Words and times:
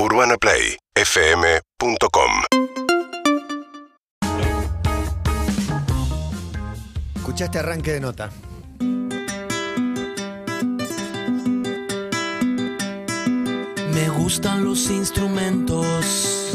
UrbanaPlayFM.com 0.00 2.30
Escucha 7.16 7.46
este 7.46 7.58
arranque 7.58 7.94
de 7.94 8.00
nota. 8.00 8.30
Me 13.92 14.08
gustan 14.10 14.64
los 14.64 14.88
instrumentos. 14.88 16.52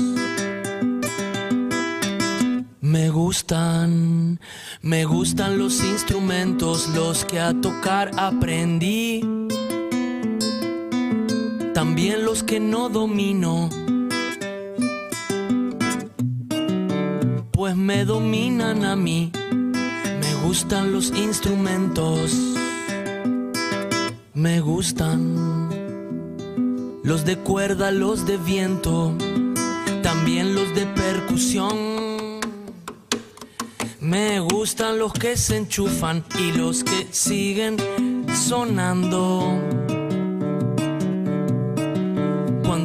Me 2.79 3.09
gustan, 3.09 4.39
me 4.81 5.03
gustan 5.03 5.57
los 5.57 5.83
instrumentos, 5.83 6.87
los 6.95 7.25
que 7.25 7.41
a 7.41 7.53
tocar 7.59 8.11
aprendí. 8.15 9.32
También 11.73 12.23
los 12.23 12.43
que 12.43 12.59
no 12.59 12.87
domino. 12.87 13.69
Pues 17.51 17.75
me 17.75 18.05
dominan 18.05 18.85
a 18.85 18.95
mí. 18.95 19.31
Me 19.33 20.35
gustan 20.45 20.91
los 20.91 21.11
instrumentos. 21.17 22.31
Me 24.35 24.59
gustan. 24.61 25.53
Los 27.03 27.25
de 27.25 27.37
cuerda, 27.37 27.91
los 27.91 28.25
de 28.25 28.37
viento, 28.37 29.13
también 30.01 30.55
los 30.55 30.73
de 30.73 30.85
percusión. 30.85 32.39
Me 33.99 34.39
gustan 34.39 34.99
los 34.99 35.11
que 35.11 35.35
se 35.35 35.57
enchufan 35.57 36.23
y 36.39 36.51
los 36.57 36.83
que 36.83 37.07
siguen 37.11 37.77
sonando. 38.33 39.82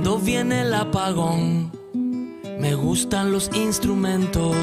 Cuando 0.08 0.24
viene 0.24 0.62
el 0.62 0.72
apagón, 0.72 1.70
me 2.58 2.74
gustan 2.74 3.30
los 3.30 3.50
instrumentos. 3.54 4.56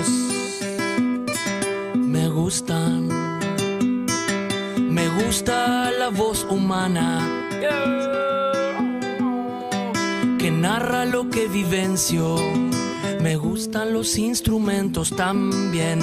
Me 1.94 2.28
gustan. 2.30 3.10
Me 4.90 5.08
gusta 5.08 5.92
la 5.92 6.10
voz 6.10 6.48
humana 6.50 7.48
que 10.40 10.50
narra 10.50 11.06
lo 11.06 11.30
que 11.30 11.48
vivencio. 11.48 12.38
Me 13.22 13.36
gustan 13.36 13.94
los 13.94 14.18
instrumentos 14.18 15.12
también. 15.16 16.00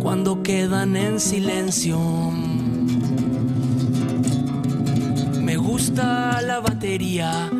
Cuando 0.00 0.40
quedan 0.44 0.94
en 0.94 1.18
silencio. 1.18 1.98
Me 5.50 5.56
gusta 5.56 6.40
la 6.42 6.60
batería. 6.60 7.50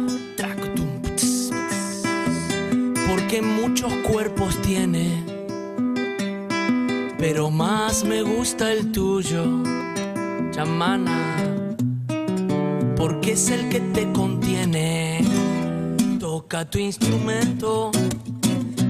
Porque 3.08 3.42
muchos 3.42 3.92
cuerpos 4.08 4.56
tiene. 4.62 5.24
Pero 7.18 7.50
más 7.50 8.04
me 8.04 8.22
gusta 8.22 8.70
el 8.70 8.92
tuyo. 8.92 9.64
Chamana 10.52 11.64
porque 12.96 13.32
es 13.32 13.50
el 13.50 13.68
que 13.68 13.80
te 13.80 14.12
contiene. 14.12 15.24
Toca 16.20 16.70
tu 16.70 16.78
instrumento, 16.78 17.90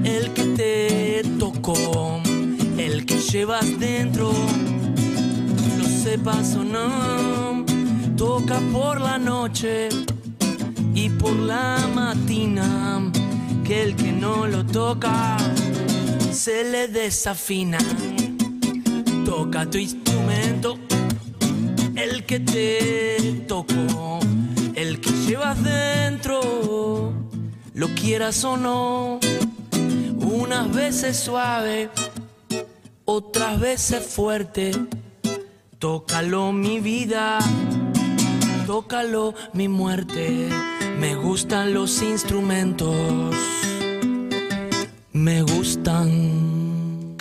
el 0.03 0.31
que 0.33 0.43
te 0.43 1.23
tocó, 1.39 2.21
el 2.77 3.07
que 3.07 3.17
llevas 3.17 3.79
dentro, 3.79 4.31
lo 5.79 5.85
sepas 5.85 6.55
o 6.55 6.63
no. 6.63 7.60
Toca 8.21 8.59
por 8.71 9.01
la 9.01 9.17
noche 9.17 9.89
y 10.93 11.09
por 11.09 11.33
la 11.33 11.89
matina, 11.91 13.11
que 13.63 13.81
el 13.81 13.95
que 13.95 14.11
no 14.11 14.45
lo 14.45 14.63
toca 14.63 15.37
se 16.31 16.63
le 16.63 16.87
desafina. 16.87 17.79
Toca 19.25 19.67
tu 19.67 19.79
instrumento 19.79 20.77
el 21.95 22.23
que 22.27 22.39
te 22.41 23.43
tocó, 23.47 24.19
el 24.75 25.01
que 25.01 25.09
llevas 25.25 25.63
dentro, 25.63 27.13
lo 27.73 27.87
quieras 27.95 28.43
o 28.43 28.55
no, 28.55 29.19
unas 30.19 30.71
veces 30.71 31.17
suave, 31.17 31.89
otras 33.03 33.59
veces 33.59 34.05
fuerte. 34.05 34.73
Tócalo 35.79 36.51
mi 36.51 36.79
vida, 36.79 37.39
tócalo 38.71 39.33
mi 39.51 39.67
muerte. 39.67 40.47
Me 40.97 41.13
gustan 41.15 41.73
los 41.73 42.01
instrumentos, 42.01 43.35
me 45.11 45.41
gustan. 45.41 47.17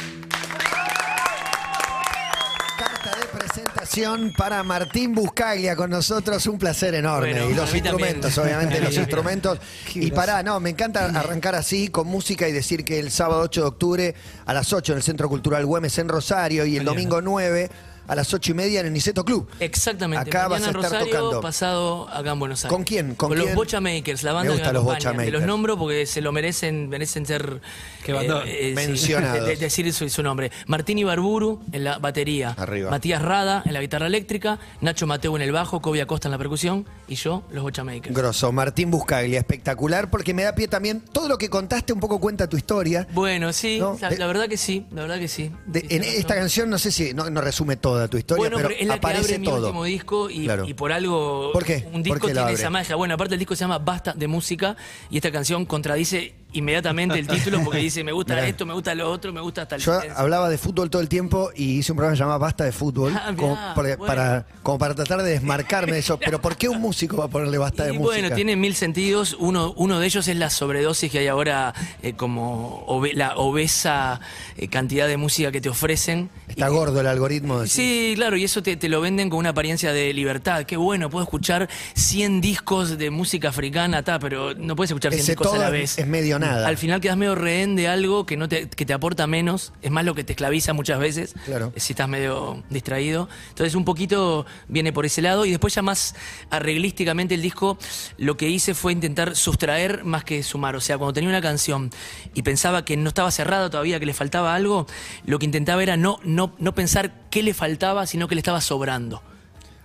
Carta 2.78 3.19
de 3.19 3.27
presentación 3.37 4.33
para 4.38 4.62
Martín 4.62 5.12
Buscaglia 5.12 5.75
con 5.75 5.91
nosotros, 5.91 6.47
un 6.47 6.56
placer 6.56 6.94
enorme. 6.94 7.33
Bueno, 7.33 7.50
y 7.50 7.55
los 7.55 7.65
también. 7.65 7.84
instrumentos, 7.84 8.38
obviamente, 8.38 8.81
los 8.81 8.97
instrumentos. 9.05 9.59
Y 9.97 10.12
pará, 10.12 10.44
no, 10.44 10.61
me 10.61 10.71
encanta 10.71 11.06
arrancar 11.06 11.56
así 11.56 11.88
con 11.88 12.06
música 12.06 12.49
y 12.49 12.53
decir 12.53 12.84
que 12.84 13.00
el 13.00 13.11
sábado 13.11 13.41
8 13.41 13.61
de 13.62 13.67
octubre 13.67 14.15
a 14.47 14.55
las 14.55 14.72
8 14.72 14.93
en 14.93 14.99
el 14.99 15.03
Centro 15.03 15.28
Cultural 15.28 15.67
Güemes 15.67 15.99
en 15.99 16.09
Rosario 16.09 16.65
y 16.65 16.77
el 16.77 16.84
domingo 16.84 17.21
9 17.21 17.71
a 18.06 18.15
las 18.15 18.33
8 18.34 18.53
y 18.53 18.55
media 18.55 18.81
en 18.81 18.87
el 18.87 18.93
Niceto 18.93 19.25
Club. 19.25 19.49
Exactamente. 19.61 20.28
Acá 20.28 20.49
vas 20.49 20.61
Mañana 20.61 20.66
a 20.66 20.71
en 20.81 20.84
estar 20.84 21.00
Rosario, 21.00 21.15
tocando. 21.21 21.41
pasado 21.41 22.09
acá 22.09 22.33
en 22.33 22.38
Buenos 22.38 22.65
Aires. 22.65 22.75
¿Con 22.75 22.84
quién? 22.84 23.15
¿Con 23.15 23.28
Con, 23.31 23.37
quién? 23.37 23.47
los 23.49 23.55
Bocha 23.56 23.81
Makers, 23.81 24.22
la 24.22 24.33
banda 24.33 24.50
Me 24.50 24.56
que 24.56 24.62
gustan 24.62 24.72
me 24.72 24.75
los 24.75 24.84
Bocha 24.84 25.09
acompaña. 25.11 25.25
Que 25.27 25.31
los 25.33 25.41
Makers. 25.41 25.47
nombro 25.49 25.78
porque 25.78 26.06
se 26.06 26.21
lo 26.21 26.33
merecen, 26.33 26.88
merecen 26.88 27.27
ser 27.27 27.61
Qué 28.05 28.12
bandón. 28.12 28.44
sí, 28.47 28.72
Mencionados. 28.75 29.47
de- 29.47 29.56
decir 29.56 29.93
su, 29.93 30.09
su 30.09 30.22
nombre. 30.22 30.50
Martín 30.66 30.99
Ibarburu 30.99 31.61
en 31.72 31.84
la 31.84 31.99
batería. 31.99 32.55
Arriba. 32.59 32.91
Matías 32.91 33.22
Rada 33.22 33.62
en 33.65 33.72
la 33.75 33.81
guitarra 33.81 34.06
eléctrica. 34.06 34.59
Nacho 34.81 35.06
Mateo 35.06 35.37
en 35.37 35.43
el 35.43 35.53
bajo. 35.53 35.81
Kobe 35.81 36.00
Acosta 36.03 36.28
en 36.28 36.32
la 36.32 36.38
percusión. 36.38 36.87
Y 37.09 37.15
yo, 37.15 37.43
los 37.50 37.62
Bocha 37.62 37.84
Makers. 37.84 38.15
Grosso, 38.15 38.50
Martín 38.53 38.91
Buscaglia, 38.91 39.38
espectacular, 39.38 40.11
porque 40.11 40.34
me 40.34 40.43
da 40.43 40.55
pie 40.55 40.69
también. 40.69 41.00
Todo 41.12 41.28
lo 41.28 41.38
que 41.38 41.49
contaste 41.50 41.93
un 41.93 42.00
poco 42.00 42.19
cuenta 42.21 42.49
tu 42.49 42.56
historia. 42.56 43.06
Bueno, 43.12 43.53
sí, 43.53 43.78
No, 43.78 43.97
la, 44.00 44.11
de- 44.11 44.19
la 44.19 44.27
verdad 44.27 44.49
que 44.49 44.56
sí, 44.56 44.87
la 44.93 45.03
verdad 45.03 45.19
que 45.19 45.28
sí. 45.28 45.50
De- 45.67 45.87
en 45.91 46.03
esta 46.05 46.34
canción, 46.34 46.71
no 46.71 46.78
sé 46.78 46.91
si 46.91 47.12
no, 47.15 47.28
no 47.31 47.41
resume 47.41 47.77
toda 48.00 48.09
tu 48.09 48.16
historia, 48.19 48.41
Bueno, 48.43 48.56
pero, 48.56 48.69
pero 48.69 48.81
es 48.81 48.87
la 48.87 48.94
que 48.94 48.99
aparece 48.99 49.25
abre 49.34 49.38
mi 49.38 49.44
todo. 49.47 49.66
último 49.66 49.84
disco 49.84 50.31
y, 50.31 50.44
Claro. 50.44 50.65
y 50.66 50.75
por 50.75 50.93
algo 50.93 51.50
¿Por 51.53 51.65
qué? 51.65 51.84
un 51.87 51.93
¿Por 51.93 52.03
disco 52.03 52.21
qué 52.21 52.27
lo 52.27 52.27
tiene 52.33 52.41
abre? 52.41 52.55
esa 52.55 52.71
magia. 52.71 52.97
Bueno, 52.97 53.15
aparte 53.15 53.34
el 53.34 53.38
disco 53.38 53.55
se 53.55 53.61
llama 53.61 53.78
Basta 53.78 54.12
de 54.15 54.27
música 54.27 54.77
y 55.11 55.16
esta 55.16 55.31
canción 55.31 55.66
contradice 55.66 56.34
inmediatamente 56.53 57.19
el 57.19 57.27
título 57.27 57.62
porque 57.65 57.78
dice 57.91 58.03
me 58.05 58.12
gusta 58.12 58.34
Mirá. 58.34 58.47
esto, 58.49 58.66
me 58.66 58.75
gusta 58.75 58.94
lo 58.94 59.11
otro, 59.11 59.33
me 59.33 59.41
gusta 59.41 59.66
tal 59.66 59.81
Yo 59.81 59.94
silencio. 60.00 60.19
hablaba 60.21 60.49
de 60.49 60.59
fútbol 60.59 60.91
todo 60.91 61.03
el 61.03 61.09
tiempo 61.09 61.50
y 61.55 61.78
hice 61.78 61.93
un 61.93 61.97
programa 61.97 62.16
llamado 62.16 62.38
Basta 62.38 62.65
de 62.65 62.72
Fútbol, 62.72 63.12
Ah, 63.16 63.33
mirá, 63.33 63.37
como, 63.37 63.56
bueno. 63.77 64.05
para, 64.06 64.47
como 64.62 64.78
para 64.78 64.94
tratar 64.94 65.22
de 65.22 65.31
desmarcarme 65.31 65.93
de 65.93 65.99
eso. 66.00 66.19
Pero 66.19 66.41
¿por 66.41 66.56
qué 66.56 66.69
un 66.69 66.81
músico 66.81 67.16
va 67.16 67.25
a 67.27 67.28
ponerle 67.28 67.59
Basta 67.59 67.84
de 67.84 67.93
música? 67.93 68.21
bueno, 68.21 68.34
tiene 68.34 68.56
mil 68.56 68.75
sentidos. 68.75 69.37
Uno, 69.38 69.72
uno 69.77 69.99
de 70.00 70.06
ellos 70.06 70.27
es 70.28 70.37
la 70.37 70.50
sobredosis 70.50 71.11
que 71.11 71.19
hay 71.21 71.27
ahora, 71.28 71.75
eh, 72.03 72.15
como 72.15 72.84
obe- 72.87 73.12
la 73.15 73.37
obesa 73.37 74.21
eh, 74.56 74.69
cantidad 74.69 75.06
de 75.06 75.17
música 75.17 75.53
que 75.53 75.61
te 75.61 75.69
ofrecen. 75.69 76.31
Está 76.49 76.69
Y- 76.69 76.71
gordo 76.72 77.00
el 77.00 77.06
algoritmo. 77.06 77.61
de- 77.61 77.69
Sí, 77.69 78.12
claro, 78.17 78.37
y 78.37 78.44
eso 78.44 78.62
te, 78.62 78.77
te 78.77 78.88
lo 78.88 79.00
venden 79.00 79.31
con 79.31 79.38
una 79.38 79.50
apariencia 79.50 79.93
de 79.93 80.12
libertad. 80.12 80.65
Qué 80.65 80.77
bueno, 80.77 81.11
puedo 81.11 81.22
escuchar 81.25 81.69
100 81.94 82.41
discos 82.41 82.99
de 82.99 83.11
música 83.11 83.50
africana, 83.50 84.03
ta, 84.03 84.19
pero 84.19 84.55
no 84.55 84.75
puedes 84.77 84.91
escuchar 84.91 85.12
100 85.12 85.22
Ese 85.22 85.32
discos 85.32 85.53
a 85.55 85.59
la 85.59 85.71
vez. 85.71 85.99
es 85.99 86.06
medio 86.06 86.38
nada. 86.40 86.66
Al 86.68 86.76
final 86.76 87.00
quedas 87.00 87.16
medio 87.16 87.34
rehén 87.34 87.76
de 87.76 87.88
algo 87.88 88.26
que, 88.26 88.36
no 88.36 88.48
te, 88.48 88.68
que 88.68 88.84
te 88.86 88.92
aporta 88.92 89.26
menos, 89.26 89.72
es 89.82 89.90
más 89.90 90.04
lo 90.04 90.14
que 90.14 90.24
te 90.24 90.32
esclaviza 90.32 90.72
muchas 90.72 90.98
veces, 90.98 91.34
Claro. 91.44 91.72
si 91.76 91.92
estás 91.92 92.08
medio 92.08 92.62
distraído. 92.70 93.28
Entonces 93.50 93.74
un 93.74 93.84
poquito 93.84 94.46
viene 94.68 94.92
por 94.92 95.06
ese 95.06 95.22
lado 95.22 95.44
y 95.44 95.50
después 95.50 95.74
ya 95.74 95.82
más 95.82 96.14
arreglísticamente 96.50 97.34
el 97.34 97.42
disco, 97.42 97.78
lo 98.18 98.36
que 98.36 98.48
hice 98.48 98.74
fue 98.74 98.92
intentar 98.92 99.37
sustraer 99.37 100.04
más 100.04 100.25
que 100.25 100.42
sumar. 100.42 100.76
O 100.76 100.81
sea, 100.81 100.98
cuando 100.98 101.12
tenía 101.12 101.31
una 101.31 101.40
canción 101.42 101.90
y 102.34 102.43
pensaba 102.43 102.84
que 102.84 102.96
no 102.96 103.08
estaba 103.08 103.31
cerrada 103.31 103.70
todavía, 103.70 104.00
que 104.00 104.06
le 104.06 104.14
faltaba 104.14 104.54
algo, 104.54 104.86
lo 105.25 105.38
que 105.38 105.46
intentaba 105.46 105.82
era 105.82 105.96
no, 105.96 106.19
no, 106.25 106.52
no 106.58 106.75
pensar 106.75 107.12
qué 107.31 107.43
le 107.43 107.54
faltaba, 107.54 108.06
sino 108.06 108.28
que 108.28 108.34
le 108.34 108.40
estaba 108.40 108.60
sobrando. 108.60 109.22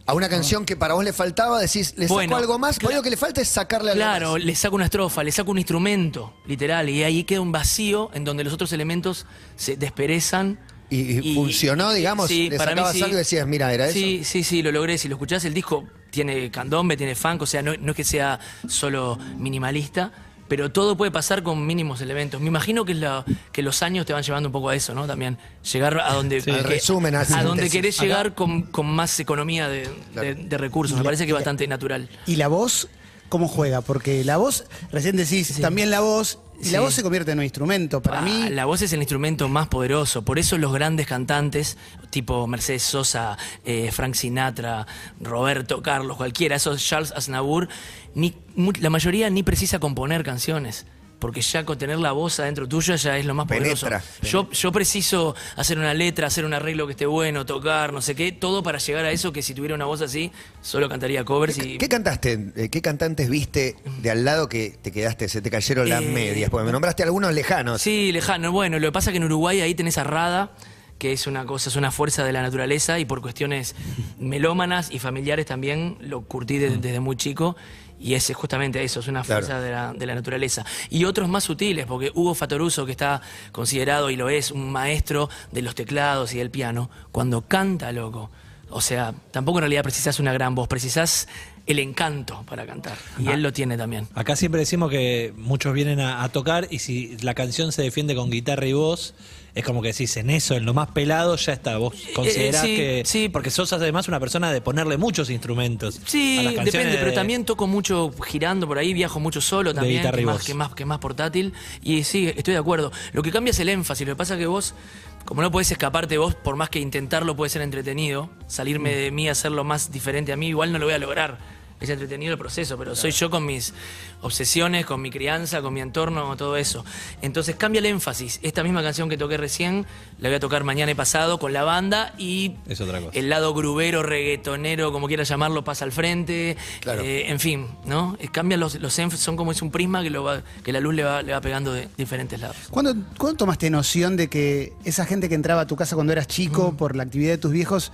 A 0.07 0.13
una 0.13 0.29
canción 0.29 0.65
que 0.65 0.75
para 0.75 0.93
vos 0.93 1.03
le 1.03 1.13
faltaba, 1.13 1.59
decís, 1.59 1.93
le 1.97 2.05
saco 2.05 2.13
Bueno, 2.15 2.35
algo 2.37 2.59
más, 2.59 2.77
pero 2.79 2.93
lo 2.93 3.01
que 3.01 3.09
le 3.09 3.17
falta 3.17 3.41
es 3.41 3.47
sacarle 3.47 3.91
algo 3.91 4.03
Claro, 4.03 4.31
más. 4.33 4.43
le 4.43 4.55
saco 4.55 4.75
una 4.75 4.85
estrofa, 4.85 5.23
le 5.23 5.31
saco 5.31 5.49
un 5.49 5.57
instrumento, 5.57 6.33
literal, 6.45 6.89
y 6.89 7.03
ahí 7.03 7.23
queda 7.23 7.41
un 7.41 7.51
vacío 7.51 8.11
en 8.13 8.23
donde 8.23 8.43
los 8.43 8.53
otros 8.53 8.71
elementos 8.71 9.25
se 9.55 9.77
desperezan. 9.77 10.59
Y, 10.91 11.31
y 11.31 11.33
funcionó, 11.33 11.91
digamos, 11.91 12.27
sí, 12.27 12.51
le 12.51 12.57
para 12.57 12.71
mí 12.73 12.77
sacabas 12.77 12.93
sí. 12.93 13.01
algo 13.01 13.15
y 13.15 13.17
decías, 13.17 13.47
mira, 13.47 13.73
era 13.73 13.89
Sí, 13.89 14.17
eso. 14.21 14.29
sí, 14.31 14.43
sí, 14.43 14.61
lo 14.61 14.71
logré. 14.71 14.99
Si 14.99 15.07
lo 15.07 15.15
escuchás, 15.15 15.43
el 15.45 15.55
disco 15.55 15.83
tiene 16.11 16.51
candombe, 16.51 16.95
tiene 16.95 17.15
funk, 17.15 17.41
o 17.41 17.45
sea, 17.47 17.63
no, 17.63 17.75
no 17.75 17.91
es 17.91 17.95
que 17.97 18.03
sea 18.03 18.39
solo 18.67 19.17
minimalista, 19.39 20.11
pero 20.47 20.71
todo 20.71 20.95
puede 20.95 21.11
pasar 21.11 21.43
con 21.43 21.65
mínimos 21.65 22.01
elementos. 22.01 22.39
Me 22.41 22.47
imagino 22.47 22.85
que, 22.85 22.91
es 22.91 22.99
la- 22.99 23.25
que 23.51 23.61
los 23.61 23.81
años 23.83 24.05
te 24.05 24.13
van 24.13 24.23
llevando 24.23 24.49
un 24.49 24.53
poco 24.53 24.69
a 24.69 24.75
eso, 24.75 24.93
¿no? 24.93 25.07
También 25.07 25.37
llegar 25.71 25.99
a 25.99 26.13
donde, 26.13 26.37
Al 26.37 26.43
que- 26.43 26.61
resumen, 26.61 27.15
a 27.15 27.21
a 27.21 27.43
donde 27.43 27.69
querés 27.69 27.99
llegar 27.99 28.33
con, 28.35 28.63
con 28.63 28.85
más 28.87 29.19
economía 29.19 29.67
de, 29.67 29.89
de- 30.13 30.35
de 30.35 30.57
recursos. 30.57 30.97
Me 30.97 31.03
parece 31.03 31.25
que 31.25 31.31
es 31.31 31.35
bastante 31.35 31.67
natural. 31.67 32.09
Y 32.25 32.35
la 32.35 32.47
voz 32.47 32.87
cómo 33.29 33.47
juega, 33.47 33.81
porque 33.81 34.23
la 34.23 34.37
voz, 34.37 34.65
recién 34.91 35.15
decís, 35.17 35.59
también 35.59 35.89
la 35.89 35.99
voz, 35.99 36.37
y 36.61 36.69
la 36.69 36.81
voz 36.81 36.93
se 36.93 37.03
convierte 37.03 37.31
en 37.31 37.39
un 37.39 37.43
instrumento. 37.43 38.01
Para 38.01 38.19
Ah, 38.19 38.21
mí, 38.21 38.49
La 38.49 38.65
voz 38.65 38.81
es 38.81 38.93
el 38.93 38.99
instrumento 38.99 39.47
más 39.49 39.67
poderoso. 39.67 40.23
Por 40.23 40.39
eso 40.39 40.57
los 40.57 40.73
grandes 40.73 41.07
cantantes, 41.07 41.77
tipo 42.09 42.47
Mercedes 42.47 42.83
Sosa, 42.83 43.37
eh, 43.65 43.91
Frank 43.91 44.15
Sinatra, 44.15 44.87
Roberto 45.21 45.81
Carlos, 45.81 46.17
cualquiera, 46.17 46.55
esos 46.55 46.83
Charles 46.85 47.11
Aznavour, 47.11 47.67
ni, 48.13 48.35
la 48.79 48.89
mayoría 48.89 49.29
ni 49.29 49.43
precisa 49.43 49.79
componer 49.79 50.23
canciones. 50.23 50.85
Porque 51.25 51.41
ya 51.41 51.65
con 51.65 51.75
tener 51.75 51.97
la 51.97 52.11
voz 52.11 52.39
adentro 52.39 52.67
tuya 52.67 52.95
ya 52.97 53.17
es 53.17 53.25
lo 53.25 53.33
más 53.33 53.47
poderoso. 53.47 53.87
Penetra. 53.87 54.03
Yo, 54.21 54.47
yo 54.51 54.71
preciso 54.71 55.35
hacer 55.55 55.79
una 55.79 55.91
letra, 55.95 56.27
hacer 56.27 56.45
un 56.45 56.53
arreglo 56.53 56.85
que 56.85 56.91
esté 56.91 57.07
bueno, 57.07 57.47
tocar, 57.47 57.91
no 57.91 57.99
sé 57.99 58.13
qué, 58.13 58.31
todo 58.31 58.61
para 58.61 58.77
llegar 58.77 59.05
a 59.05 59.09
eso 59.11 59.33
que 59.33 59.41
si 59.41 59.55
tuviera 59.55 59.73
una 59.73 59.85
voz 59.85 60.01
así, 60.01 60.31
solo 60.61 60.87
cantaría 60.87 61.25
covers 61.25 61.57
y. 61.57 61.79
¿Qué 61.79 61.89
cantaste? 61.89 62.51
eh, 62.55 62.69
¿Qué 62.69 62.79
cantantes 62.83 63.27
viste 63.27 63.75
de 64.03 64.11
al 64.11 64.23
lado 64.23 64.47
que 64.47 64.77
te 64.79 64.91
quedaste, 64.91 65.27
se 65.27 65.41
te 65.41 65.49
cayeron 65.49 65.89
las 65.89 66.03
Eh, 66.03 66.05
medias? 66.11 66.51
Porque 66.51 66.65
me 66.67 66.71
nombraste 66.71 67.01
algunos 67.01 67.33
lejanos. 67.33 67.81
Sí, 67.81 68.11
lejano. 68.11 68.51
Bueno, 68.51 68.77
lo 68.77 68.87
que 68.89 68.91
pasa 68.91 69.09
es 69.09 69.13
que 69.13 69.17
en 69.17 69.23
Uruguay 69.23 69.61
ahí 69.61 69.73
tenés 69.73 69.97
a 69.97 70.03
Rada, 70.03 70.51
que 70.99 71.11
es 71.11 71.25
una 71.25 71.45
cosa, 71.45 71.69
es 71.69 71.75
una 71.75 71.89
fuerza 71.91 72.23
de 72.23 72.33
la 72.33 72.41
naturaleza 72.43 72.99
y 72.99 73.05
por 73.05 73.19
cuestiones 73.21 73.73
melómanas 74.19 74.91
y 74.91 74.99
familiares 74.99 75.45
también 75.45 75.97
lo 75.99 76.21
curtí 76.21 76.57
de- 76.57 76.77
desde 76.77 76.99
muy 76.99 77.15
chico. 77.15 77.55
Y 77.99 78.13
ese 78.13 78.33
es 78.33 78.37
justamente 78.37 78.83
eso, 78.83 78.99
es 78.99 79.07
una 79.07 79.23
Claro. 79.23 79.45
fuerza 79.45 79.61
de 79.61 79.71
la, 79.71 79.93
de 79.93 80.05
la 80.05 80.15
naturaleza. 80.15 80.65
Y 80.89 81.05
otros 81.05 81.29
más 81.29 81.43
sutiles, 81.45 81.85
porque 81.85 82.11
Hugo 82.13 82.35
Fatoruso, 82.35 82.85
que 82.85 82.91
está 82.91 83.21
considerado 83.51 84.09
y 84.09 84.15
lo 84.15 84.29
es, 84.29 84.51
un 84.51 84.71
maestro 84.71 85.29
de 85.51 85.61
los 85.61 85.75
teclados 85.75 86.33
y 86.33 86.37
del 86.39 86.49
piano, 86.51 86.89
cuando 87.11 87.41
canta, 87.41 87.91
loco. 87.91 88.29
O 88.69 88.81
sea, 88.81 89.13
tampoco 89.31 89.59
en 89.59 89.63
realidad 89.63 89.83
precisás 89.83 90.19
una 90.19 90.33
gran 90.33 90.55
voz, 90.55 90.67
precisás 90.67 91.27
el 91.67 91.79
encanto 91.79 92.43
para 92.47 92.65
cantar. 92.65 92.97
Y 93.17 93.29
él 93.29 93.41
lo 93.41 93.53
tiene 93.53 93.77
también. 93.77 94.07
Acá 94.13 94.35
siempre 94.35 94.59
decimos 94.59 94.89
que 94.91 95.33
muchos 95.37 95.73
vienen 95.73 95.99
a, 95.99 96.23
a 96.23 96.29
tocar 96.29 96.67
y 96.69 96.79
si 96.79 97.17
la 97.19 97.33
canción 97.33 97.71
se 97.71 97.81
defiende 97.81 98.13
con 98.15 98.29
guitarra 98.29 98.65
y 98.67 98.73
voz, 98.73 99.13
es 99.55 99.63
como 99.63 99.81
que 99.81 99.87
decís, 99.87 100.15
en 100.17 100.29
eso, 100.29 100.53
en 100.55 100.65
lo 100.65 100.73
más 100.73 100.89
pelado, 100.91 101.35
ya 101.37 101.53
está. 101.53 101.77
Vos 101.77 101.93
considerás 102.13 102.61
sí, 102.61 102.75
que. 102.75 103.01
sí. 103.05 103.29
Porque 103.29 103.49
sos 103.49 103.71
además 103.73 104.07
una 104.07 104.19
persona 104.19 104.51
de 104.51 104.61
ponerle 104.61 104.97
muchos 104.97 105.29
instrumentos. 105.29 105.99
Sí, 106.05 106.37
a 106.39 106.43
las 106.43 106.53
canciones 106.53 106.73
depende, 106.73 106.97
pero 106.97 107.11
de- 107.11 107.15
también 107.15 107.45
toco 107.45 107.65
mucho 107.65 108.11
girando 108.27 108.67
por 108.67 108.77
ahí, 108.77 108.93
viajo 108.93 109.19
mucho 109.19 109.41
solo 109.41 109.73
también, 109.73 110.01
que, 110.11 110.21
más, 110.25 110.43
que, 110.43 110.53
más, 110.53 110.75
que 110.75 110.85
más 110.85 110.99
portátil. 110.99 111.53
Y 111.81 112.03
sí, 112.03 112.27
estoy 112.35 112.53
de 112.53 112.59
acuerdo. 112.59 112.91
Lo 113.13 113.23
que 113.23 113.31
cambia 113.31 113.51
es 113.51 113.59
el 113.59 113.69
énfasis. 113.69 114.05
Lo 114.07 114.13
que 114.13 114.17
pasa 114.17 114.33
es 114.35 114.41
que 114.41 114.45
vos, 114.47 114.75
como 115.23 115.41
no 115.41 115.49
podés 115.51 115.71
escaparte 115.71 116.17
vos, 116.17 116.35
por 116.35 116.55
más 116.57 116.69
que 116.69 116.79
intentarlo 116.79 117.35
puede 117.35 117.49
ser 117.49 117.61
entretenido, 117.61 118.29
salirme 118.47 118.91
Mm. 118.91 118.97
de 118.97 119.11
mí, 119.11 119.29
hacerlo 119.29 119.63
más 119.63 119.91
diferente 119.91 120.33
a 120.33 120.35
mí, 120.37 120.47
igual 120.49 120.71
no 120.73 120.79
lo 120.79 120.85
voy 120.85 120.93
a 120.95 120.99
lograr. 120.99 121.37
Es 121.81 121.89
entretenido 121.89 122.31
el 122.31 122.39
proceso, 122.39 122.77
pero 122.77 122.95
soy 122.95 123.11
yo 123.11 123.29
con 123.29 123.45
mis 123.45 123.73
obsesiones, 124.21 124.85
con 124.85 125.01
mi 125.01 125.11
crianza, 125.11 125.61
con 125.61 125.73
mi 125.73 125.81
entorno, 125.81 126.35
todo 126.37 126.55
eso. 126.57 126.85
Entonces 127.21 127.55
cambia 127.57 127.79
el 127.79 127.85
énfasis. 127.87 128.39
Esta 128.43 128.63
misma 128.63 128.81
canción 128.81 129.09
que 129.09 129.17
toqué 129.17 129.35
recién, 129.37 129.85
la 130.19 130.29
voy 130.29 130.37
a 130.37 130.39
tocar 130.39 130.63
mañana 130.63 130.91
y 130.91 130.95
pasado 130.95 131.37
con 131.37 131.51
la 131.53 131.63
banda 131.63 132.13
y 132.17 132.55
Es 132.67 132.79
otra 132.79 132.99
cosa. 133.01 133.11
el 133.13 133.29
lado 133.29 133.53
grubero, 133.53 134.03
reggaetonero, 134.03 134.91
como 134.93 135.07
quieras 135.07 135.27
llamarlo, 135.27 135.63
pasa 135.63 135.85
al 135.85 135.91
frente. 135.91 136.55
Claro. 136.79 137.03
Eh, 137.03 137.29
en 137.29 137.39
fin, 137.39 137.67
¿no? 137.85 138.15
Eh, 138.19 138.29
Cambian 138.31 138.59
los, 138.61 138.75
los 138.75 138.97
énfasis, 138.97 139.23
son 139.23 139.35
como 139.35 139.51
es 139.51 139.61
un 139.61 139.69
prisma 139.69 140.01
que, 140.01 140.09
lo 140.09 140.23
va- 140.23 140.41
que 140.63 140.71
la 140.71 140.79
luz 140.79 140.95
le 140.95 141.03
va, 141.03 141.21
le 141.21 141.33
va 141.33 141.41
pegando 141.41 141.73
de 141.73 141.89
diferentes 141.97 142.39
lados. 142.39 142.55
¿cuándo, 142.71 142.95
cuándo 143.17 143.37
tomaste 143.37 143.69
noción 143.69 144.15
de 144.17 144.29
que 144.29 144.73
esa 144.85 145.05
gente 145.05 145.29
que 145.29 145.35
entraba 145.35 145.61
a 145.61 145.67
tu 145.67 145.75
casa 145.75 145.95
cuando 145.95 146.13
eras 146.13 146.27
chico 146.27 146.71
Mm. 146.71 146.77
por 146.77 146.95
la 146.95 147.03
actividad 147.03 147.31
de 147.31 147.37
tus 147.37 147.51
viejos 147.51 147.91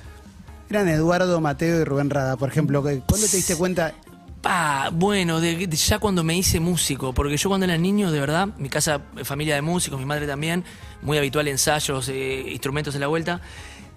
eran 0.71 0.87
Eduardo, 0.89 1.39
Mateo 1.41 1.81
y 1.81 1.83
Rubén 1.83 2.09
Rada, 2.09 2.37
por 2.37 2.49
ejemplo? 2.49 2.81
¿Cuándo 2.81 3.27
te 3.27 3.37
diste 3.37 3.55
cuenta? 3.55 3.93
Pa, 4.41 4.89
bueno, 4.91 5.39
de- 5.39 5.67
de- 5.67 5.75
ya 5.77 5.99
cuando 5.99 6.23
me 6.23 6.35
hice 6.35 6.59
músico, 6.59 7.13
porque 7.13 7.37
yo 7.37 7.47
cuando 7.49 7.65
era 7.65 7.77
niño, 7.77 8.11
de 8.11 8.19
verdad, 8.19 8.47
mi 8.57 8.69
casa, 8.69 9.01
eh, 9.17 9.23
familia 9.23 9.53
de 9.55 9.61
músicos, 9.61 9.99
mi 9.99 10.05
madre 10.05 10.25
también, 10.25 10.63
muy 11.03 11.17
habitual 11.17 11.47
ensayos, 11.47 12.09
eh, 12.09 12.45
instrumentos 12.49 12.95
en 12.95 13.01
la 13.01 13.07
vuelta, 13.07 13.39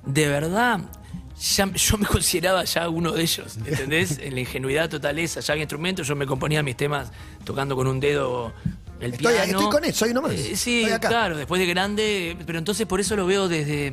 de 0.04 0.28
verdad, 0.28 0.80
ya, 1.40 1.66
yo 1.72 1.96
me 1.96 2.06
consideraba 2.18 2.64
ya 2.64 2.88
uno 2.90 3.12
de 3.12 3.22
ellos, 3.22 3.56
¿entendés? 3.64 4.18
En 4.22 4.34
la 4.34 4.40
ingenuidad 4.40 4.90
total 4.90 5.18
esa, 5.18 5.40
ya 5.40 5.52
había 5.52 5.62
instrumentos, 5.62 6.06
yo 6.06 6.14
me 6.14 6.26
componía 6.26 6.62
mis 6.62 6.76
temas 6.76 7.10
tocando 7.44 7.74
con 7.74 7.86
un 7.86 7.98
dedo 8.00 8.52
el 9.00 9.12
Estoy- 9.14 9.32
piano. 9.34 9.50
estoy 9.58 9.68
con 9.70 9.84
eso, 9.84 9.98
soy 10.00 10.14
nomás. 10.14 10.32
Eh, 10.32 10.56
sí, 10.56 10.86
claro, 11.00 11.36
después 11.36 11.60
de 11.60 11.66
grande, 11.66 12.36
pero 12.46 12.58
entonces 12.58 12.86
por 12.86 13.00
eso 13.00 13.16
lo 13.16 13.26
veo 13.26 13.48
desde... 13.48 13.92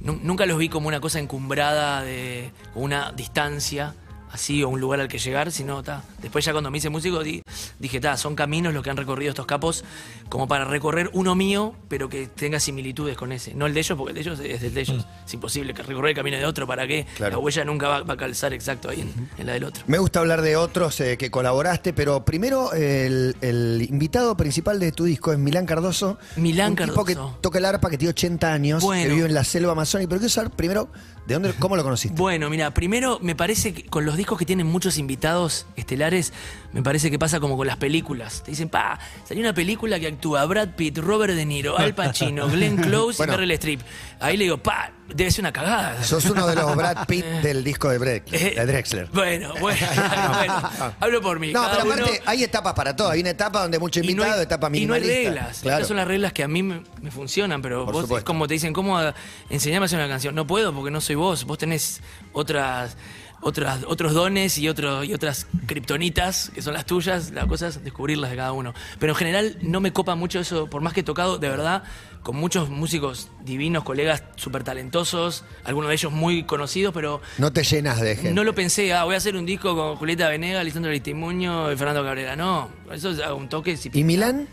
nu- 0.00 0.18
Nunca 0.22 0.46
los 0.46 0.58
vi 0.58 0.68
como 0.68 0.88
una 0.88 1.00
cosa 1.00 1.18
encumbrada, 1.20 2.02
de 2.02 2.50
con 2.74 2.82
una 2.84 3.12
distancia 3.12 3.94
así 4.32 4.62
o 4.62 4.68
un 4.68 4.80
lugar 4.80 5.00
al 5.00 5.08
que 5.08 5.18
llegar, 5.18 5.52
sino 5.52 5.82
ta. 5.82 6.02
Después 6.20 6.44
ya 6.44 6.52
cuando 6.52 6.70
me 6.70 6.78
hice 6.78 6.88
músico 6.90 7.22
di- 7.22 7.42
dije, 7.78 8.00
ta, 8.00 8.16
son 8.16 8.34
caminos 8.34 8.72
los 8.74 8.82
que 8.82 8.90
han 8.90 8.96
recorrido 8.96 9.30
estos 9.30 9.46
capos 9.46 9.84
como 10.28 10.48
para 10.48 10.64
recorrer 10.64 11.10
uno 11.12 11.34
mío, 11.34 11.74
pero 11.88 12.08
que 12.08 12.26
tenga 12.26 12.58
similitudes 12.60 13.16
con 13.16 13.32
ese. 13.32 13.54
No 13.54 13.66
el 13.66 13.74
de 13.74 13.80
ellos, 13.80 13.96
porque 13.98 14.10
el 14.10 14.14
de 14.14 14.20
ellos 14.22 14.40
es 14.40 14.62
el 14.62 14.74
de 14.74 14.80
ellos. 14.80 15.06
Es 15.26 15.34
imposible 15.34 15.74
que 15.74 15.82
recorrer 15.82 16.10
el 16.10 16.16
camino 16.16 16.36
de 16.38 16.46
otro, 16.46 16.66
¿para 16.66 16.86
qué? 16.86 17.06
Claro. 17.16 17.32
La 17.32 17.38
huella 17.38 17.64
nunca 17.64 17.88
va, 17.88 18.02
va 18.02 18.14
a 18.14 18.16
calzar 18.16 18.52
exacto 18.52 18.88
ahí 18.88 19.02
en, 19.02 19.28
en 19.38 19.46
la 19.46 19.52
del 19.52 19.64
otro. 19.64 19.84
Me 19.86 19.98
gusta 19.98 20.20
hablar 20.20 20.42
de 20.42 20.56
otros 20.56 20.98
eh, 21.00 21.16
que 21.18 21.30
colaboraste, 21.30 21.92
pero 21.92 22.24
primero 22.24 22.72
el, 22.72 23.36
el 23.40 23.86
invitado 23.88 24.36
principal 24.36 24.80
de 24.80 24.92
tu 24.92 25.04
disco 25.04 25.32
es 25.32 25.38
Milán 25.38 25.66
Cardoso. 25.66 26.18
Milán 26.36 26.70
un 26.70 26.76
tipo 26.76 27.04
que 27.04 27.14
Cardoso. 27.14 27.38
toca 27.40 27.58
el 27.58 27.64
arpa, 27.66 27.90
que 27.90 27.98
tiene 27.98 28.10
80 28.10 28.52
años, 28.52 28.82
Bueno. 28.82 29.08
que 29.08 29.14
vive 29.14 29.26
en 29.28 29.34
la 29.34 29.44
selva 29.44 29.72
amazónica. 29.72 30.08
Pero 30.08 30.20
quiero 30.20 30.30
saber 30.30 30.50
primero, 30.52 30.88
¿de 31.26 31.34
dónde, 31.34 31.52
cómo 31.58 31.76
lo 31.76 31.82
conociste? 31.82 32.16
Bueno, 32.20 32.48
mira, 32.48 32.72
primero 32.72 33.18
me 33.20 33.34
parece 33.34 33.74
que 33.74 33.84
con 33.86 34.04
los 34.06 34.16
discos 34.22 34.38
que 34.38 34.46
tienen 34.46 34.66
muchos 34.66 34.98
invitados 34.98 35.66
estelares, 35.76 36.32
me 36.72 36.82
parece 36.82 37.10
que 37.10 37.18
pasa 37.18 37.40
como 37.40 37.56
con 37.56 37.66
las 37.66 37.76
películas. 37.76 38.42
Te 38.44 38.52
dicen, 38.52 38.68
pa, 38.68 38.98
salió 39.28 39.42
una 39.42 39.52
película 39.54 39.98
que 40.00 40.06
actúa 40.06 40.44
Brad 40.46 40.70
Pitt, 40.76 40.98
Robert 40.98 41.34
De 41.34 41.44
Niro, 41.44 41.76
Al 41.78 41.94
Pacino, 41.94 42.48
Glenn 42.48 42.76
Close 42.82 43.16
Bueno. 43.18 43.34
y 43.34 43.36
Meryl 43.36 43.50
Streep. 43.52 43.80
Ahí 44.20 44.36
le 44.36 44.44
digo, 44.44 44.58
pa, 44.58 44.92
debe 45.12 45.30
ser 45.30 45.42
una 45.42 45.52
cagada. 45.52 46.02
Sos 46.04 46.24
uno 46.26 46.46
de 46.46 46.54
los 46.54 46.74
Brad 46.76 47.06
Pitt 47.06 47.24
del 47.24 47.64
disco 47.64 47.88
de, 47.90 47.98
Drexler, 47.98 48.42
Eh, 48.42 48.54
de 48.54 48.66
Drexler. 48.66 49.08
Bueno, 49.12 49.52
bueno, 49.60 49.86
bueno, 50.38 50.70
hablo 51.00 51.20
por 51.20 51.38
mí. 51.40 51.52
No, 51.52 51.62
cada 51.62 51.82
pero 51.82 51.84
uno- 51.94 51.94
aparte 52.04 52.22
hay 52.26 52.44
etapas 52.44 52.74
para 52.74 52.94
todo. 52.96 53.10
Hay 53.10 53.20
una 53.20 53.30
etapa 53.30 53.60
donde 53.62 53.78
mucho 53.78 54.00
y 54.00 54.04
no 54.04 54.10
invitado, 54.12 54.38
hay, 54.38 54.42
etapa 54.44 54.66
y 54.72 54.86
no 54.86 54.94
hay 54.94 55.00
minimalista. 55.00 55.30
reglas. 55.30 55.58
Claro. 55.60 55.76
Estas 55.78 55.88
son 55.88 55.96
las 55.96 56.06
reglas 56.08 56.32
que 56.32 56.42
a 56.44 56.48
mí 56.48 56.62
me, 56.62 56.82
me 57.02 57.10
funcionan, 57.10 57.60
pero 57.60 57.84
Por 57.84 57.94
vos 57.94 58.02
supuesto. 58.02 58.18
es 58.18 58.24
como 58.24 58.46
te 58.46 58.54
dicen, 58.54 58.72
¿cómo 58.72 58.98
enseñame 59.50 59.84
a 59.84 59.86
hacer 59.86 59.98
una 59.98 60.08
canción? 60.08 60.34
No 60.34 60.46
puedo 60.46 60.72
porque 60.72 60.90
no 60.90 61.00
soy 61.00 61.16
vos. 61.16 61.44
Vos 61.44 61.58
tenés 61.58 62.00
otras, 62.32 62.96
otras, 63.42 63.80
otros 63.86 64.14
dones 64.14 64.56
y, 64.58 64.68
otro, 64.68 65.04
y 65.04 65.12
otras 65.14 65.46
kriptonitas 65.66 66.50
que 66.54 66.62
son 66.62 66.74
las 66.74 66.86
tuyas. 66.86 67.30
La 67.32 67.46
cosa 67.46 67.68
es 67.68 67.82
descubrirlas 67.84 68.30
de 68.30 68.36
cada 68.36 68.52
uno. 68.52 68.72
Pero 68.98 69.12
en 69.12 69.16
general 69.16 69.58
no 69.62 69.80
me 69.80 69.92
copa 69.92 70.14
mucho 70.14 70.38
eso, 70.40 70.68
por 70.68 70.80
más 70.82 70.92
que 70.92 71.00
he 71.00 71.02
tocado, 71.02 71.38
de 71.38 71.48
verdad, 71.48 71.82
con 72.22 72.36
muchos 72.36 72.70
músicos 72.70 73.28
divinos, 73.44 73.82
colegas 73.82 74.22
súper 74.36 74.62
talentosos, 74.62 75.44
algunos 75.64 75.88
de 75.88 75.94
ellos 75.94 76.12
muy 76.12 76.44
conocidos, 76.44 76.94
pero 76.94 77.20
No 77.38 77.52
te 77.52 77.64
llenas 77.64 78.00
de 78.00 78.14
gente. 78.14 78.32
no 78.32 78.44
lo 78.44 78.54
pensé, 78.54 78.92
ah, 78.92 79.04
voy 79.04 79.14
a 79.14 79.18
hacer 79.18 79.34
un 79.36 79.44
disco 79.44 79.74
con 79.74 79.96
Julieta 79.96 80.28
Venegas, 80.28 80.64
Lisandro 80.64 80.90
Aristimuño 80.90 81.72
y 81.72 81.76
Fernando 81.76 82.04
Cabrera. 82.04 82.36
No, 82.36 82.70
eso 82.92 83.10
es 83.10 83.20
un 83.36 83.48
toque. 83.48 83.76
si- 83.76 83.90
¿Y 83.92 84.04
Milán? 84.04 84.46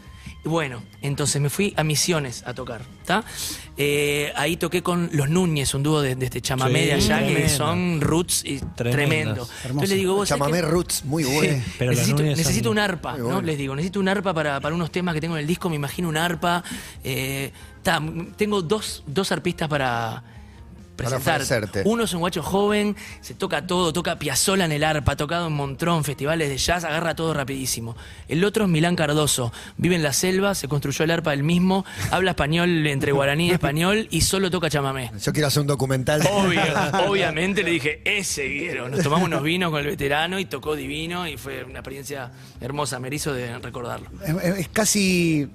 Bueno, 0.45 0.81
entonces 1.01 1.41
me 1.41 1.49
fui 1.49 1.73
a 1.75 1.83
Misiones 1.83 2.43
a 2.47 2.53
tocar, 2.53 2.81
¿está? 3.01 3.25
Eh, 3.75 4.31
ahí 4.37 4.55
toqué 4.55 4.81
con 4.81 5.09
Los 5.11 5.29
Núñez, 5.29 5.73
un 5.73 5.83
dúo 5.83 6.01
de, 6.01 6.15
de 6.15 6.25
este 6.25 6.41
chamamé 6.41 6.79
Sí, 6.81 6.85
de 6.87 6.93
allá, 6.93 7.27
que 7.27 7.49
son 7.49 7.99
roots 7.99 8.43
y 8.45 8.59
tremendo. 8.59 9.47
Entonces 9.65 9.89
le 9.89 9.95
digo, 9.97 10.15
vos 10.15 10.29
Chamamé? 10.29 10.61
Roots, 10.61 11.03
muy 11.03 11.25
bueno. 11.25 11.61
Sí, 11.63 11.71
Pero 11.77 11.91
los 11.91 11.99
necesito, 12.19 12.63
son- 12.69 12.71
un 12.71 12.79
arpa, 12.79 13.17
¿no? 13.17 13.25
bueno. 13.25 13.41
Les 13.41 13.57
digo, 13.57 13.75
necesito 13.75 13.99
un 13.99 14.07
arpa 14.07 14.33
para, 14.33 14.59
para 14.61 14.73
unos 14.73 14.91
temas 14.91 15.13
que 15.13 15.19
tengo 15.21 15.35
en 15.35 15.41
el 15.41 15.47
disco, 15.47 15.69
me 15.69 15.75
imagino 15.75 16.07
un 16.07 16.15
arpa. 16.17 16.63
Eh, 17.03 17.51
ta, 17.83 18.01
tengo 18.37 18.61
dos, 18.61 19.03
dos 19.07 19.31
arpistas 19.33 19.67
para 19.67 20.23
presentar. 21.03 21.41
ofrecerte. 21.41 21.81
Uno 21.85 22.03
es 22.03 22.13
un 22.13 22.19
guacho 22.19 22.43
joven, 22.43 22.95
se 23.21 23.33
toca 23.33 23.65
todo, 23.65 23.93
toca 23.93 24.17
Piazzola 24.17 24.65
en 24.65 24.71
el 24.71 24.83
arpa, 24.83 25.13
ha 25.13 25.15
tocado 25.17 25.47
en 25.47 25.53
Montrón, 25.53 26.03
festivales 26.03 26.49
de 26.49 26.57
jazz, 26.57 26.83
agarra 26.83 27.15
todo 27.15 27.33
rapidísimo. 27.33 27.95
El 28.27 28.43
otro 28.43 28.65
es 28.65 28.69
Milán 28.69 28.95
Cardoso, 28.95 29.51
vive 29.77 29.95
en 29.95 30.03
la 30.03 30.13
selva, 30.13 30.55
se 30.55 30.67
construyó 30.67 31.05
el 31.05 31.11
arpa 31.11 31.33
él 31.33 31.43
mismo, 31.43 31.85
habla 32.11 32.31
español 32.31 32.85
entre 32.87 33.11
guaraní 33.11 33.47
y 33.47 33.51
español 33.51 34.07
y 34.11 34.21
solo 34.21 34.51
toca 34.51 34.69
chamamé. 34.69 35.11
Yo 35.21 35.33
quiero 35.33 35.47
hacer 35.47 35.61
un 35.61 35.67
documental. 35.67 36.21
Obvio, 36.31 36.61
obviamente 37.07 37.63
le 37.63 37.71
dije, 37.71 38.01
ese 38.05 38.47
Guero. 38.47 38.89
Nos 38.89 39.03
tomamos 39.03 39.27
unos 39.27 39.43
vinos 39.43 39.71
con 39.71 39.81
el 39.81 39.87
veterano 39.87 40.39
y 40.39 40.45
tocó 40.45 40.75
divino 40.75 41.27
y 41.27 41.37
fue 41.37 41.63
una 41.63 41.79
experiencia 41.79 42.31
hermosa, 42.61 42.99
me 42.99 43.09
hizo 43.13 43.33
de 43.33 43.57
recordarlo. 43.59 44.09
Es, 44.25 44.59
es 44.59 44.69
casi 44.69 45.49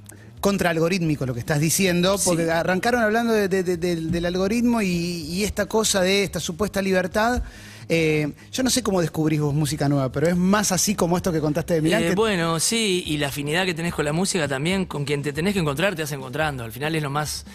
contraalgorítmico 0.44 1.24
lo 1.24 1.32
que 1.32 1.40
estás 1.40 1.58
diciendo, 1.58 2.20
porque 2.22 2.44
Sí. 2.44 2.50
arrancaron 2.50 3.02
hablando 3.02 3.32
de- 3.32 3.48
de- 3.48 3.62
de- 3.62 3.76
del, 3.96 4.26
algoritmo 4.26 4.82
y, 4.82 4.88
y 4.88 5.42
esta 5.42 5.64
cosa 5.64 6.02
de 6.02 6.22
esta 6.22 6.38
supuesta 6.38 6.82
libertad. 6.82 7.42
Eh, 7.88 8.30
yo 8.52 8.62
no 8.62 8.68
sé 8.68 8.82
cómo 8.82 9.00
descubrís 9.00 9.40
vos 9.40 9.54
música 9.54 9.88
nueva, 9.88 10.12
pero 10.12 10.26
es 10.28 10.36
más 10.36 10.70
así 10.70 10.94
como 10.94 11.16
esto 11.16 11.32
que 11.32 11.40
contaste 11.40 11.72
de 11.74 11.80
Milán. 11.80 12.02
Eh, 12.02 12.08
que- 12.10 12.14
bueno, 12.14 12.60
sí, 12.60 13.02
y 13.06 13.16
la 13.16 13.28
afinidad 13.28 13.64
que 13.64 13.72
tenés 13.72 13.94
con 13.94 14.04
la 14.04 14.12
música 14.12 14.46
también, 14.46 14.84
con 14.84 15.06
quien 15.06 15.22
te 15.22 15.32
tenés 15.32 15.54
que 15.54 15.60
encontrar, 15.60 15.94
te 15.94 16.02
vas 16.02 16.12
encontrando. 16.12 16.62
Al 16.62 16.72
final 16.72 16.94
es 16.94 17.02
lo 17.02 17.08
más, 17.10 17.46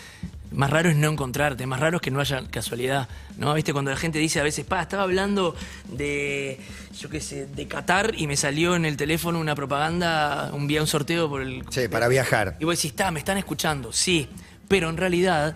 Más 0.52 0.70
raro 0.72 0.90
es 0.90 0.96
no 0.96 1.10
encontrarte, 1.10 1.66
más 1.68 1.80
raro 1.80 1.98
es 1.98 2.02
que 2.02 2.10
no 2.10 2.20
haya 2.20 2.42
casualidad, 2.50 3.08
¿no? 3.38 3.54
¿Viste? 3.54 3.72
Cuando 3.72 3.92
la 3.92 3.98
gente 3.98 4.18
dice 4.18 4.40
a 4.40 4.44
veces, 4.44 4.66
pa, 4.66 4.82
estaba 4.82 5.04
hablando 5.04 5.56
de, 5.90 6.60
yo 7.00 7.10
qué 7.10 7.22
sé, 7.22 7.46
de 7.46 7.68
Qatar 7.68 8.14
y 8.18 8.26
me 8.26 8.36
salió 8.36 8.76
en 8.76 8.86
el 8.86 8.98
teléfono 8.98 9.40
una 9.40 9.54
propaganda, 9.54 10.50
un 10.54 10.68
día 10.68 10.82
un 10.82 10.88
sorteo 10.88 11.30
por 11.30 11.42
el... 11.42 11.64
Sí, 11.70 11.88
para 11.88 12.08
viajar. 12.08 12.58
Y 12.60 12.66
vos 12.66 12.78
decís, 12.78 12.92
está, 12.92 13.12
me 13.12 13.20
están 13.20 13.38
escuchando, 13.38 13.94
sí, 13.94 14.28
pero 14.68 14.90
en 14.90 14.98
realidad 14.98 15.56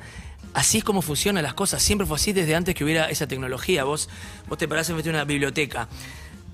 así 0.54 0.80
es 0.80 0.84
como 0.84 1.02
funcionan 1.02 1.44
las 1.44 1.54
cosas, 1.54 1.82
siempre 1.82 2.06
fue 2.06 2.16
así 2.16 2.32
desde 2.32 2.56
antes 2.56 2.76
que 2.76 2.84
hubiera 2.84 3.10
esa 3.10 3.28
tecnología. 3.28 3.84
Vos, 3.84 4.10
vos 4.48 4.58
te 4.58 4.68
parás 4.68 4.90
en 4.90 5.10
una 5.10 5.26
biblioteca, 5.26 5.88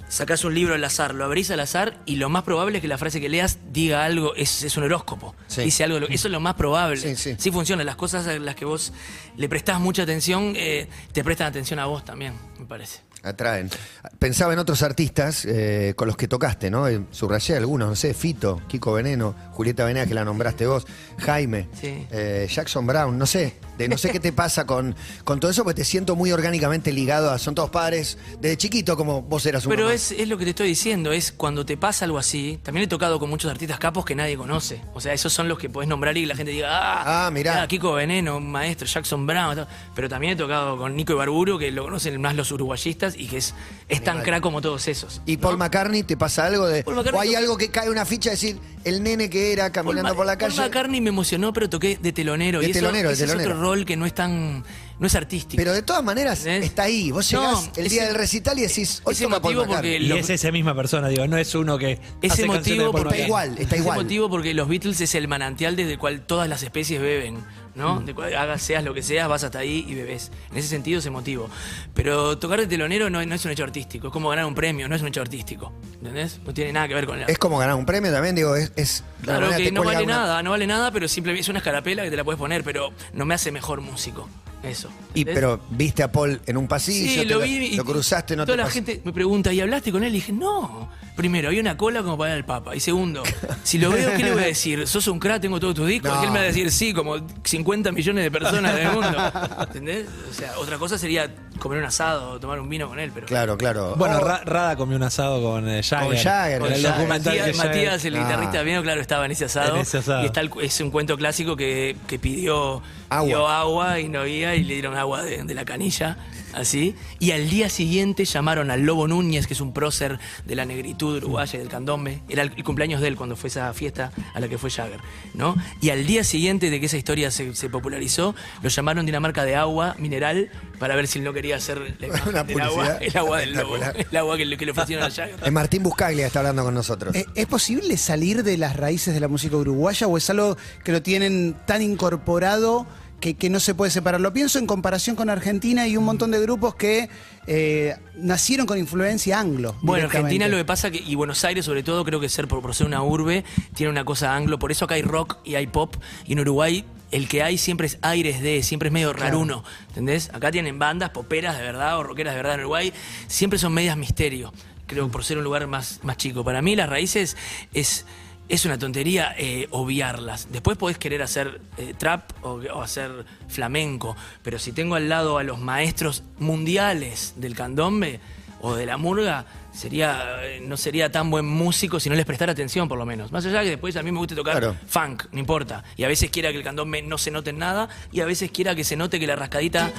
sacás 0.09 0.43
un 0.43 0.53
libro 0.53 0.73
al 0.73 0.83
azar, 0.83 1.15
lo 1.15 1.23
abrís 1.23 1.49
al 1.51 1.61
azar 1.61 1.97
y 2.05 2.17
lo 2.17 2.27
más 2.29 2.43
probable 2.43 2.79
es 2.79 2.81
que 2.81 2.87
la 2.89 2.97
frase 2.97 3.21
que 3.21 3.29
leas 3.29 3.59
diga 3.71 4.03
algo, 4.03 4.35
es, 4.35 4.63
es 4.63 4.75
un 4.75 4.83
horóscopo. 4.83 5.33
Sí. 5.47 5.61
Dice 5.61 5.85
algo, 5.85 5.99
eso 5.99 6.27
es 6.27 6.31
lo 6.31 6.39
más 6.41 6.55
probable. 6.55 7.15
Sí, 7.15 7.35
sí. 7.37 7.51
funciona, 7.51 7.83
las 7.85 7.95
cosas 7.95 8.27
a 8.27 8.37
las 8.37 8.55
que 8.55 8.65
vos 8.65 8.91
le 9.37 9.47
prestás 9.47 9.79
mucha 9.79 10.03
atención, 10.03 10.53
eh, 10.57 10.89
te 11.13 11.23
prestan 11.23 11.47
atención 11.47 11.79
a 11.79 11.85
vos 11.85 12.03
también, 12.03 12.33
me 12.59 12.65
parece. 12.65 12.99
Atraen. 13.21 13.69
Pensaba 14.17 14.53
en 14.53 14.59
otros 14.59 14.81
artistas 14.81 15.43
eh, 15.45 15.93
con 15.97 16.07
los 16.07 16.15
que 16.15 16.27
tocaste, 16.29 16.71
¿no? 16.71 16.87
Eh, 16.87 17.01
Subrayé 17.11 17.57
algunos, 17.57 17.89
no 17.89 17.95
sé, 17.95 18.13
Fito, 18.13 18.61
Kiko 18.69 18.93
Veneno, 18.93 19.35
Julieta 19.51 19.83
Venegas, 19.83 20.07
que 20.07 20.13
la 20.13 20.23
nombraste 20.23 20.65
vos, 20.67 20.87
Jaime, 21.17 21.67
Sí. 21.79 22.07
eh, 22.11 22.47
Jackson 22.49 22.87
Brown, 22.87 23.17
no 23.17 23.25
sé. 23.25 23.55
De, 23.79 23.87
no 23.89 23.97
sé 23.97 24.11
qué 24.11 24.19
te 24.19 24.31
pasa 24.31 24.65
con, 24.67 24.95
con 25.23 25.39
todo 25.39 25.49
eso, 25.49 25.63
porque 25.63 25.77
te 25.81 25.85
siento 25.85 26.15
muy 26.15 26.31
orgánicamente 26.31 26.91
ligado 26.91 27.31
a. 27.31 27.39
Son 27.39 27.55
todos 27.55 27.69
padres 27.71 28.17
desde 28.39 28.57
chiquito, 28.57 28.95
como 28.95 29.21
vos 29.23 29.43
eras 29.47 29.65
un 29.65 29.71
Pero 29.71 29.89
es, 29.89 30.11
es 30.11 30.27
lo 30.27 30.37
que 30.37 30.43
te 30.43 30.49
estoy 30.51 30.67
diciendo, 30.67 31.11
es 31.11 31.31
cuando 31.31 31.65
te 31.65 31.77
pasa 31.77 32.05
algo 32.05 32.17
así, 32.19 32.59
también 32.61 32.83
he 32.83 32.87
tocado 32.87 33.19
con 33.19 33.29
muchos 33.29 33.49
artistas 33.49 33.79
capos 33.79 34.05
que 34.05 34.13
nadie 34.15 34.37
conoce. 34.37 34.81
O 34.93 35.01
sea, 35.01 35.13
esos 35.13 35.33
son 35.33 35.47
los 35.47 35.57
que 35.57 35.69
podés 35.69 35.89
nombrar 35.89 36.15
y 36.17 36.25
la 36.25 36.35
gente 36.35 36.51
diga, 36.51 36.67
ah, 36.71 37.27
Ah, 37.27 37.31
mirá. 37.31 37.65
Kiko 37.67 37.93
Veneno, 37.93 38.39
maestro, 38.39 38.85
Jackson 38.87 39.25
Brown. 39.25 39.55
todo. 39.55 39.67
Pero 39.95 40.09
también 40.09 40.33
he 40.33 40.35
tocado 40.35 40.77
con 40.77 40.95
Nico 40.95 41.13
Ibarburu, 41.13 41.57
que 41.57 41.71
lo 41.71 41.83
conocen 41.83 42.19
más 42.21 42.35
los 42.35 42.51
uruguayistas 42.51 43.15
y 43.17 43.27
que 43.27 43.37
es, 43.37 43.53
es 43.87 44.03
tan 44.03 44.21
crack 44.21 44.41
como 44.41 44.61
todos 44.61 44.87
esos. 44.87 45.21
¿Y 45.25 45.37
Paul 45.37 45.57
McCartney 45.57 46.03
te 46.03 46.17
pasa 46.17 46.45
algo 46.45 46.67
de.? 46.67 46.83
O 46.85 47.19
hay 47.19 47.35
algo 47.35 47.57
que 47.57 47.69
cae 47.69 47.89
una 47.89 48.05
ficha, 48.05 48.31
decir, 48.31 48.59
el 48.83 49.01
nene 49.03 49.29
que 49.29 49.53
era 49.53 49.71
caminando 49.71 50.09
Paul 50.09 50.17
por 50.17 50.25
la 50.25 50.37
calle. 50.37 50.55
Paul 50.55 50.67
McCartney 50.67 51.01
me 51.01 51.09
emocionó, 51.09 51.53
pero 51.53 51.69
toqué 51.69 51.97
de 52.01 52.11
telonero. 52.11 52.59
De 52.59 52.67
y 52.67 52.71
eso- 52.71 52.79
telonero, 52.79 53.09
de 53.09 53.13
ese 53.15 53.23
es 53.25 53.29
telonero. 53.31 53.51
otro 53.51 53.61
que 53.85 53.95
no 53.95 54.05
es 54.05 54.13
tan. 54.13 54.63
No 54.99 55.07
es 55.07 55.15
artístico. 55.15 55.57
Pero 55.57 55.73
de 55.73 55.81
todas 55.81 56.03
maneras, 56.03 56.45
está 56.45 56.83
ahí. 56.83 57.11
Vos 57.11 57.31
No, 57.33 57.41
llegás 57.41 57.71
el 57.77 57.89
día 57.89 58.01
ese- 58.01 58.07
del 58.07 58.15
recital 58.15 58.59
y 58.59 58.61
decís, 58.63 59.01
hoy 59.05 59.13
ese 59.13 59.23
toca 59.23 59.41
Paul 59.41 59.55
motivo 59.55 59.65
McCartney. 59.65 59.99
porque 59.99 60.15
Y 60.15 60.19
es 60.19 60.29
esa 60.29 60.51
misma 60.51 60.75
persona, 60.75 61.07
digo, 61.07 61.25
no 61.27 61.37
es 61.37 61.55
uno 61.55 61.77
que. 61.77 61.93
Ese 61.93 62.01
hace 62.33 62.47
canciones 62.47 62.47
motivo 62.47 62.85
de 62.87 62.91
Paul 62.91 63.03
porque 63.03 63.15
Está 63.15 63.25
igual, 63.27 63.49
está 63.57 63.75
ese 63.75 63.83
igual. 63.83 63.97
motivo 64.03 64.29
porque 64.29 64.53
los 64.53 64.67
Beatles 64.67 65.01
es 65.01 65.15
el 65.15 65.27
manantial 65.27 65.75
desde 65.75 65.93
el 65.93 65.97
cual 65.99 66.21
todas 66.25 66.47
las 66.49 66.61
especies 66.63 66.99
beben, 67.01 67.35
Mm. 67.35 67.43
¿no? 67.75 68.01
De 68.01 68.13
cual 68.13 68.35
hagas 68.35 68.61
seas 68.61 68.83
lo 68.83 68.93
que 68.93 69.01
seas, 69.01 69.29
vas 69.29 69.43
hasta 69.43 69.59
ahí 69.59 69.85
y 69.87 69.93
bebes. 69.95 70.31
En 70.51 70.57
ese 70.57 70.67
sentido 70.67 70.99
ese 70.99 71.09
motivo. 71.11 71.49
Pero 71.93 72.37
tocar 72.37 72.59
de 72.59 72.67
telonero 72.67 73.09
no, 73.09 73.25
no 73.25 73.35
es 73.35 73.45
un 73.45 73.51
hecho 73.51 73.63
artístico, 73.63 74.07
es 74.07 74.13
como 74.13 74.29
ganar 74.29 74.45
un 74.45 74.55
premio, 74.55 74.89
no 74.89 74.95
es 74.95 75.01
un 75.01 75.07
hecho 75.07 75.21
artístico. 75.21 75.71
¿Entendés? 75.93 76.39
No 76.45 76.53
tiene 76.53 76.73
nada 76.73 76.87
que 76.89 76.93
ver 76.95 77.05
con 77.05 77.19
la. 77.19 77.25
Es 77.27 77.37
como 77.37 77.57
ganar 77.57 77.75
un 77.75 77.85
premio 77.85 78.11
también, 78.11 78.35
digo, 78.35 78.55
es. 78.55 78.71
es 78.75 79.03
de 79.19 79.25
Claro 79.25 79.39
manera 79.41 79.57
que 79.57 79.63
te 79.65 79.71
no 79.71 79.83
cuelga 79.83 79.99
vale 80.01 80.05
una- 80.05 80.15
nada, 80.17 80.43
no 80.43 80.49
vale 80.51 80.67
nada, 80.67 80.91
pero 80.91 81.07
simplemente 81.07 81.41
es 81.41 81.49
una 81.49 81.59
escarapela 81.59 82.03
que 82.03 82.09
te 82.09 82.17
la 82.17 82.23
puedes 82.23 82.39
poner, 82.39 82.63
pero 82.63 82.91
no 83.13 83.25
me 83.25 83.33
hace 83.35 83.51
mejor 83.51 83.81
músico. 83.81 84.27
Eso. 84.63 84.89
Y 85.13 85.21
¿entendés? 85.21 85.35
pero 85.35 85.59
viste 85.69 86.03
a 86.03 86.11
Paul 86.11 86.41
en 86.45 86.57
un 86.57 86.67
pasillo, 86.67 87.09
Sí, 87.09 87.27
te 87.27 87.33
lo 87.33 87.39
vi 87.39 87.49
y 87.51 87.75
lo 87.75 87.85
cruzaste, 87.85 88.35
no 88.35 88.45
toda 88.45 88.57
te 88.57 88.63
la 88.63 88.69
gente 88.69 89.01
me 89.03 89.13
pregunta, 89.13 89.53
¿y 89.53 89.61
hablaste 89.61 89.91
con 89.91 90.03
él? 90.03 90.09
Y 90.09 90.15
dije, 90.15 90.33
no. 90.33 90.89
Primero, 91.19 91.49
había 91.49 91.59
una 91.59 91.75
cola 91.75 92.01
como 92.01 92.17
para 92.17 92.33
al 92.33 92.45
Papa. 92.45 92.77
Y 92.77 92.79
segundo, 92.79 93.23
si 93.63 93.77
lo 93.77 93.89
veo, 93.91 94.09
¿qué 94.15 94.23
le 94.23 94.31
voy 94.31 94.43
a 94.43 94.45
decir? 94.45 94.87
¿Sos 94.87 95.05
un 95.09 95.19
crack? 95.19 95.41
¿Tengo 95.41 95.59
todos 95.59 95.75
tus 95.75 95.85
discos? 95.85 96.09
No. 96.13 96.21
Y 96.21 96.25
él 96.27 96.31
me 96.31 96.37
va 96.39 96.43
a 96.45 96.47
decir, 96.47 96.71
sí, 96.71 96.93
como 96.93 97.17
50 97.43 97.91
millones 97.91 98.23
de 98.23 98.31
personas 98.31 98.73
del 98.73 98.89
mundo. 98.93 99.17
¿Entendés? 99.59 100.05
O 100.29 100.33
sea, 100.33 100.57
otra 100.59 100.77
cosa 100.77 100.97
sería 100.97 101.29
comer 101.59 101.79
un 101.79 101.83
asado 101.85 102.29
o 102.31 102.39
tomar 102.39 102.61
un 102.61 102.69
vino 102.69 102.87
con 102.87 102.99
él, 103.01 103.11
pero... 103.13 103.27
Claro, 103.27 103.57
claro. 103.57 103.95
Bueno, 103.97 104.19
Oh, 104.21 104.23
Ra- 104.25 104.41
Rada 104.45 104.77
comió 104.77 104.95
un 104.95 105.03
asado 105.03 105.43
con 105.43 105.67
eh, 105.67 105.83
Jagger. 105.83 106.07
Con 106.07 106.17
Jagger, 106.17 106.53
En 106.55 106.59
con 106.61 106.71
el 106.71 106.81
Jagger. 106.81 106.97
documental 107.01 107.37
Matías, 107.37 107.51
que 107.61 107.67
Matías, 107.67 108.05
el 108.05 108.15
Ah. 108.15 108.19
guitarrista 108.23 108.61
vino, 108.63 108.81
claro, 108.81 109.01
estaba 109.01 109.25
en 109.25 109.31
ese 109.31 109.43
asado. 109.45 109.75
En 109.75 109.81
ese 109.81 109.97
asado. 109.97 110.23
Y 110.23 110.27
está 110.27 110.39
el- 110.39 110.51
es 110.61 110.79
un 110.79 110.89
cuento 110.89 111.17
clásico 111.17 111.57
que, 111.57 111.97
que 112.07 112.17
pidió 112.17 112.81
Agua. 113.09 113.25
pidió 113.25 113.47
agua 113.49 113.99
y 113.99 114.07
no 114.07 114.21
había 114.21 114.55
y 114.55 114.63
le 114.63 114.75
dieron 114.75 114.95
agua 114.95 115.21
de, 115.23 115.43
de 115.43 115.53
la 115.53 115.65
canilla, 115.65 116.15
así. 116.53 116.95
Y 117.19 117.31
al 117.31 117.49
día 117.49 117.69
siguiente 117.69 118.25
llamaron 118.25 118.71
al 118.71 118.81
Lobo 118.81 119.07
Núñez, 119.07 119.47
que 119.47 119.53
es 119.53 119.61
un 119.61 119.73
prócer 119.73 120.19
de 120.45 120.55
la 120.55 120.65
negritud 120.65 121.17
uruguaya 121.17 121.55
y 121.55 121.59
del 121.59 121.69
candombe. 121.69 122.21
Era 122.29 122.43
el, 122.43 122.53
el 122.55 122.63
cumpleaños 122.63 123.01
de 123.01 123.07
él 123.09 123.15
cuando 123.15 123.35
fue 123.35 123.49
esa 123.49 123.73
fiesta 123.73 124.11
a 124.33 124.39
la 124.39 124.47
que 124.47 124.57
fue 124.57 124.69
Jagger, 124.69 124.99
¿no? 125.33 125.55
Y 125.81 125.89
al 125.89 126.05
día 126.05 126.23
siguiente 126.23 126.69
de 126.69 126.79
que 126.79 126.85
esa 126.87 126.97
historia 126.97 127.31
se, 127.31 127.55
se 127.55 127.69
popularizó, 127.69 128.35
lo 128.61 128.69
llamaron 128.69 129.05
de 129.05 129.11
una 129.11 129.19
marca 129.19 129.43
de 129.45 129.55
agua 129.55 129.95
mineral 129.99 130.49
para 130.79 130.95
ver 130.95 131.07
si 131.07 131.19
él 131.19 131.25
no 131.25 131.33
quería 131.33 131.55
hacer 131.57 131.95
la 131.99 132.07
del 132.07 132.15
agua, 132.15 132.43
publicidad 132.45 133.03
el 133.03 133.17
agua 133.17 133.39
del 133.39 133.53
lobo, 133.53 133.75
el 133.77 134.17
agua 134.17 134.37
que 134.37 134.45
le, 134.45 134.57
que 134.57 134.65
le 134.65 134.71
ofrecieron 134.71 135.05
a 135.05 135.09
Jagger. 135.11 135.35
eh, 135.43 135.51
Martín 135.51 135.83
Buscaglia 135.83 136.27
está 136.27 136.39
hablando 136.39 136.63
con 136.63 136.73
nosotros. 136.73 137.15
¿E- 137.15 137.25
¿Es 137.35 137.45
posible 137.47 137.97
salir 137.97 138.43
de 138.43 138.57
las 138.57 138.75
raíces 138.75 139.13
de 139.13 139.19
la 139.19 139.27
música 139.27 139.55
uruguaya 139.57 140.07
o 140.07 140.17
es 140.17 140.29
algo 140.29 140.57
que 140.83 140.91
lo 140.91 141.01
tienen 141.01 141.55
tan 141.65 141.81
incorporado 141.81 142.87
que, 143.19 143.35
que 143.35 143.49
no 143.49 143.59
se 143.59 143.75
puede 143.75 143.91
separar? 143.91 144.21
Lo 144.21 144.33
pienso 144.33 144.59
en 144.59 144.65
comparación 144.65 145.15
con 145.15 145.29
Argentina 145.29 145.87
y 145.87 145.97
un 145.97 146.03
montón 146.03 146.31
de 146.31 146.39
grupos 146.39 146.75
que 146.75 147.09
eh, 147.47 147.95
nacieron 148.15 148.65
con 148.65 148.77
influencia 148.77 149.39
anglo. 149.39 149.75
Bueno. 149.81 150.05
Argentina 150.05 150.47
lo 150.47 150.57
que 150.57 150.65
pasa 150.65 150.91
que, 150.91 150.99
y 150.99 151.15
Buenos 151.15 151.43
Aires 151.43 151.65
sobre 151.65 151.83
todo, 151.83 152.05
creo 152.05 152.19
que 152.19 152.29
ser 152.29 152.47
por, 152.47 152.61
por 152.61 152.75
ser 152.75 152.87
una 152.87 153.01
urbe, 153.03 153.43
tiene 153.73 153.91
una 153.91 154.05
cosa 154.05 154.35
anglo, 154.35 154.59
por 154.59 154.71
eso 154.71 154.85
acá 154.85 154.95
hay 154.95 155.01
rock 155.01 155.37
y 155.43 155.55
hay 155.55 155.67
pop, 155.67 155.95
y 156.25 156.33
en 156.33 156.39
Uruguay 156.39 156.85
el 157.11 157.27
que 157.27 157.41
hay 157.41 157.57
siempre 157.57 157.87
es 157.87 157.97
aires 158.01 158.41
de, 158.41 158.61
siempre 158.61 158.89
es 158.89 158.93
medio 158.93 159.13
raruno, 159.13 159.63
¿entendés? 159.87 160.29
Acá 160.33 160.51
tienen 160.51 160.77
bandas 160.77 161.09
poperas 161.09 161.57
de 161.57 161.63
verdad 161.63 161.97
o 161.97 162.03
rockeras 162.03 162.33
de 162.33 162.37
verdad 162.37 162.53
en 162.53 162.59
Uruguay, 162.61 162.93
siempre 163.27 163.57
son 163.57 163.73
medias 163.73 163.97
misterio, 163.97 164.53
creo, 164.85 165.09
por 165.09 165.23
ser 165.23 165.39
un 165.39 165.43
lugar 165.43 165.65
más, 165.67 165.99
más 166.03 166.17
chico. 166.17 166.43
Para 166.43 166.61
mí 166.61 166.75
las 166.75 166.89
raíces 166.89 167.35
es... 167.73 168.05
Es 168.49 168.65
una 168.65 168.77
tontería 168.79 169.35
eh, 169.37 169.67
obviarlas. 169.69 170.47
Después 170.51 170.75
podés 170.77 170.97
querer 170.97 171.21
hacer 171.21 171.61
eh, 171.77 171.93
trap 171.97 172.31
o, 172.43 172.53
o 172.73 172.81
hacer 172.81 173.23
flamenco, 173.47 174.15
pero 174.43 174.57
si 174.59 174.71
tengo 174.71 174.95
al 174.95 175.07
lado 175.07 175.37
a 175.37 175.43
los 175.43 175.59
maestros 175.59 176.23
mundiales 176.39 177.33
del 177.37 177.55
candombe, 177.55 178.19
o 178.61 178.75
de 178.75 178.85
la 178.85 178.97
murga, 178.97 179.45
sería 179.71 180.39
eh, 180.43 180.59
no 180.61 180.75
sería 180.75 181.09
tan 181.09 181.29
buen 181.31 181.45
músico 181.45 181.97
si 181.99 182.09
no 182.09 182.15
les 182.15 182.25
prestara 182.25 182.51
atención, 182.51 182.89
por 182.89 182.97
lo 182.97 183.05
menos. 183.05 183.31
Más 183.31 183.45
allá 183.45 183.61
que 183.63 183.69
después 183.69 183.95
a 183.95 184.03
mí 184.03 184.11
me 184.11 184.17
gusta 184.17 184.35
tocar 184.35 184.57
Claro. 184.59 184.75
funk, 184.85 185.25
no 185.31 185.39
importa. 185.39 185.83
Y 185.95 186.03
a 186.03 186.09
veces 186.09 186.29
quiera 186.29 186.51
que 186.51 186.57
el 186.57 186.63
candombe 186.63 187.01
no 187.01 187.17
se 187.17 187.31
note 187.31 187.51
en 187.51 187.59
nada, 187.59 187.87
y 188.11 188.19
a 188.19 188.25
veces 188.25 188.51
quiera 188.51 188.75
que 188.75 188.83
se 188.83 188.97
note 188.97 189.17
que 189.19 189.27
la 189.27 189.37
rascadita 189.37 189.91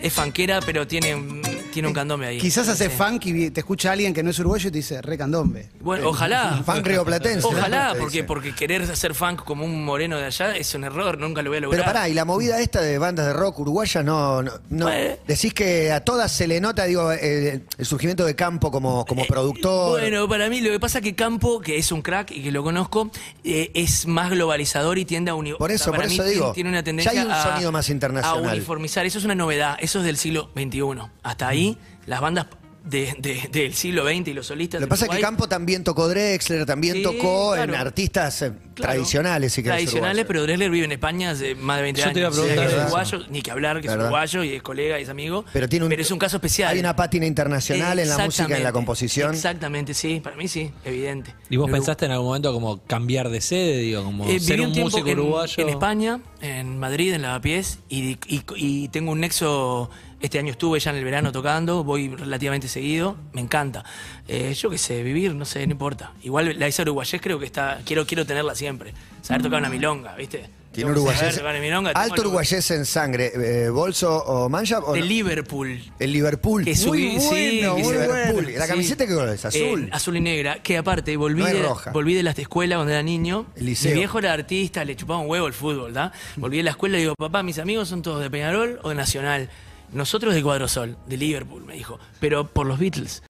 es 0.00 0.12
funkera, 0.12 0.60
pero 0.60 0.86
tiene, 0.86 1.14
un- 1.14 1.41
tiene 1.72 1.88
un 1.88 1.94
candombe 1.94 2.26
ahí. 2.26 2.38
Quizás 2.38 2.68
hace 2.68 2.88
Sí. 2.88 2.96
funk 2.96 3.26
y 3.26 3.50
te 3.50 3.60
escucha 3.60 3.90
alguien 3.92 4.14
que 4.14 4.22
no 4.22 4.30
es 4.30 4.38
uruguayo 4.38 4.68
y 4.68 4.72
te 4.72 4.78
dice 4.78 5.02
re 5.02 5.18
candombe. 5.18 5.70
Bueno, 5.80 6.08
ojalá. 6.08 6.62
Funk 6.64 6.86
rioplatense. 6.86 7.46
Ojalá, 7.46 7.94
porque, 8.26 8.54
querer 8.54 8.82
hacer 8.82 9.14
funk 9.14 9.42
como 9.42 9.64
un 9.64 9.84
moreno 9.84 10.16
de 10.18 10.26
allá 10.26 10.56
es 10.56 10.74
un 10.74 10.84
error, 10.84 11.18
nunca 11.18 11.42
lo 11.42 11.50
voy 11.50 11.58
a 11.58 11.60
lograr. 11.62 11.80
Pero 11.82 11.92
pará, 11.92 12.08
y 12.08 12.14
la 12.14 12.24
movida 12.24 12.60
esta 12.60 12.80
de 12.80 12.98
bandas 12.98 13.26
de 13.26 13.32
rock 13.32 13.58
uruguayas, 13.60 14.04
no, 14.04 14.42
no, 14.42 14.52
no- 14.70 14.84
Bueno. 14.86 15.16
decís 15.26 15.52
que 15.54 15.90
a 15.90 16.00
todas 16.04 16.30
se 16.30 16.46
le 16.46 16.60
nota, 16.60 16.84
digo, 16.84 17.10
eh, 17.12 17.62
el 17.78 17.86
surgimiento 17.86 18.24
de 18.24 18.36
Campo 18.36 18.70
como, 18.70 19.04
como 19.06 19.24
productor. 19.26 19.98
Eh, 20.00 20.02
Bueno, 20.10 20.28
para 20.28 20.48
mí 20.48 20.60
lo 20.60 20.70
que 20.70 20.78
pasa 20.80 20.98
es 20.98 21.04
que 21.04 21.14
Campo, 21.14 21.60
que 21.60 21.78
es 21.78 21.90
un 21.92 22.02
crack 22.02 22.30
y 22.32 22.42
que 22.42 22.52
lo 22.52 22.62
conozco, 22.62 23.10
eh, 23.44 23.70
es 23.74 24.06
más 24.06 24.30
globalizador 24.30 24.98
y 24.98 25.04
tiende 25.04 25.30
a 25.30 25.34
uni- 25.34 25.54
Por 25.54 25.70
eso, 25.70 25.90
para 25.90 26.04
por 26.04 26.12
eso 26.12 26.24
digo, 26.24 26.52
Tiene 26.52 26.70
una 26.70 26.78
ya 26.80 26.84
tendencia 26.84 27.12
hay 27.20 27.26
un 27.26 27.30
a, 27.32 27.42
sonido 27.42 27.72
más 27.72 27.88
internacional. 27.88 28.44
a 28.48 28.52
uniformizar. 28.52 29.06
Eso 29.06 29.18
es 29.18 29.24
una 29.24 29.34
novedad. 29.34 29.76
Eso 29.80 30.00
es 30.00 30.04
del 30.04 30.16
siglo 30.16 30.50
XXI. 30.54 31.10
Hasta 31.22 31.48
ahí, 31.48 31.61
las 32.06 32.20
bandas 32.20 32.46
de- 32.84 33.14
de- 33.20 33.48
del 33.52 33.74
siglo 33.74 34.02
XX 34.04 34.26
y 34.26 34.32
los 34.34 34.44
solistas. 34.48 34.80
Lo 34.80 34.88
que 34.88 34.90
pasa 34.90 35.04
es 35.06 35.12
que 35.12 35.20
Campo 35.20 35.46
también 35.48 35.84
tocó 35.84 36.08
Drexler, 36.08 36.66
también 36.66 36.94
Sí, 36.96 37.02
tocó 37.04 37.54
en 37.54 37.76
artistas 37.76 38.42
eh, 38.42 38.52
Claro. 38.74 38.92
tradicionales, 38.94 39.52
si 39.52 39.62
Tradicionales, 39.62 40.24
pero 40.26 40.42
Drexler 40.42 40.68
vive 40.68 40.86
en 40.86 40.92
España 40.92 41.30
hace 41.30 41.54
más 41.54 41.76
de 41.76 41.82
20 41.84 42.00
Yo 42.00 42.06
años. 42.06 42.14
te 42.14 42.20
iba 42.20 42.28
a 42.28 42.32
preguntar 42.32 42.68
Sí, 42.68 42.74
es 42.74 42.82
uruguayo, 42.82 43.18
ni 43.30 43.42
que 43.42 43.50
hablar, 43.52 43.80
que 43.80 43.86
es 43.86 43.94
uruguayo 43.94 44.42
y 44.42 44.54
es 44.54 44.62
colega 44.62 44.98
y 44.98 45.04
es 45.04 45.08
amigo. 45.10 45.44
Pero 45.52 45.68
tiene 45.68 45.84
un- 45.86 45.92
es 45.92 46.10
un 46.10 46.18
caso 46.18 46.38
especial. 46.38 46.72
Hay 46.72 46.80
una 46.80 46.96
pátina 46.96 47.24
internacional 47.26 48.00
en 48.00 48.08
la 48.08 48.18
música, 48.18 48.56
en 48.56 48.64
la 48.64 48.72
composición. 48.72 49.32
Exactamente, 49.32 49.94
sí. 49.94 50.18
Para 50.20 50.34
mí 50.34 50.48
sí, 50.48 50.72
evidente. 50.84 51.34
¿Y 51.50 51.56
vos 51.58 51.70
pensaste 51.70 52.06
en 52.06 52.10
algún 52.12 52.26
momento 52.28 52.52
como 52.52 52.82
cambiar 52.84 53.28
de 53.28 53.40
sede, 53.40 53.76
digo, 53.78 54.02
como 54.02 54.26
Eh, 54.28 54.40
ser 54.40 54.60
un 54.60 54.70
músico 54.72 55.06
en, 55.06 55.20
uruguayo? 55.20 55.54
en 55.62 55.68
España, 55.68 56.20
en 56.40 56.78
Madrid, 56.80 57.12
en 57.12 57.22
Lavapiés, 57.22 57.78
y, 57.88 58.18
y, 58.26 58.42
y 58.56 58.88
tengo 58.88 59.12
un 59.12 59.20
nexo 59.20 59.88
Este 60.22 60.38
año 60.38 60.52
estuve 60.52 60.78
ya 60.78 60.92
en 60.92 60.96
el 60.98 61.04
verano 61.04 61.32
tocando, 61.32 61.82
voy 61.82 62.08
relativamente 62.08 62.68
seguido, 62.68 63.16
me 63.32 63.40
encanta. 63.40 63.84
Eh, 64.28 64.54
yo 64.54 64.70
qué 64.70 64.78
sé, 64.78 65.02
vivir, 65.02 65.34
no 65.34 65.44
sé, 65.44 65.66
no 65.66 65.72
importa. 65.72 66.12
Igual 66.22 66.58
la 66.58 66.68
Isa 66.68 66.82
Uruguayés 66.82 67.20
creo 67.20 67.40
que 67.40 67.44
está, 67.46 67.80
quiero, 67.84 68.06
quiero 68.06 68.24
tenerla 68.24 68.54
siempre. 68.54 68.94
Saber 69.20 69.42
tocar 69.42 69.58
una 69.58 69.68
milonga, 69.68 70.14
¿viste? 70.14 70.38
Tiene 70.38 70.50
Tengo 70.72 70.86
que 70.86 70.92
uruguayés. 71.00 71.18
saber 71.20 71.34
tocar 71.34 71.50
una 71.50 71.60
milonga, 71.60 71.90
tengo 71.92 72.02
Alto 72.04 72.14
el- 72.14 72.20
uruguayés 72.20 72.70
en 72.70 72.86
sangre. 72.86 73.32
Eh, 73.34 73.68
¿Bolso 73.68 74.16
o 74.24 74.48
mancha? 74.48 74.78
O 74.78 74.92
De 74.94 75.00
no? 75.00 75.06
Liverpool. 75.06 75.82
El 75.98 76.12
Liverpool. 76.12 76.64
Que 76.64 76.74
subí, 76.76 77.18
sí, 77.20 77.60
bueno, 77.60 77.76
que 77.76 77.82
muy 77.82 77.92
Liverpool. 77.92 78.52
¿La 78.56 78.64
Sí. 78.64 78.70
camiseta 78.70 79.06
qué 79.06 79.12
color 79.14 79.28
es? 79.30 79.44
¿Azul? 79.44 79.84
Eh, 79.84 79.88
azul 79.92 80.16
y 80.16 80.20
negra. 80.20 80.62
Que 80.62 80.78
aparte, 80.78 81.16
volví, 81.16 81.40
No 81.42 81.48
es 81.48 81.54
de, 81.54 81.62
roja. 81.62 81.90
volví 81.90 82.14
de 82.14 82.22
la 82.22 82.30
escuela 82.30 82.76
cuando 82.76 82.92
era 82.92 83.02
niño. 83.02 83.46
El 83.56 83.66
liceo. 83.66 83.90
Mi 83.90 83.98
viejo 83.98 84.20
era 84.20 84.32
artista, 84.32 84.84
le 84.84 84.94
chupaba 84.96 85.18
un 85.18 85.28
huevo 85.28 85.46
el 85.48 85.52
fútbol, 85.52 85.92
¿da? 85.92 86.12
Volví 86.36 86.58
de 86.58 86.62
la 86.62 86.70
escuela 86.70 86.96
y 86.96 87.00
digo, 87.00 87.16
papá, 87.18 87.42
mis 87.42 87.58
amigos 87.58 87.88
son 87.88 88.00
todos 88.02 88.22
de 88.22 88.30
Peñarol 88.30 88.78
o 88.84 88.88
de 88.90 88.94
Nacional. 88.94 89.50
Nosotros 89.92 90.34
de 90.34 90.42
Cuadrosol, 90.42 90.96
de 91.06 91.16
Liverpool, 91.16 91.64
me 91.64 91.74
dijo. 91.74 91.98
Pero 92.20 92.46
por 92.48 92.66
los 92.66 92.78
Beatles. 92.78 93.22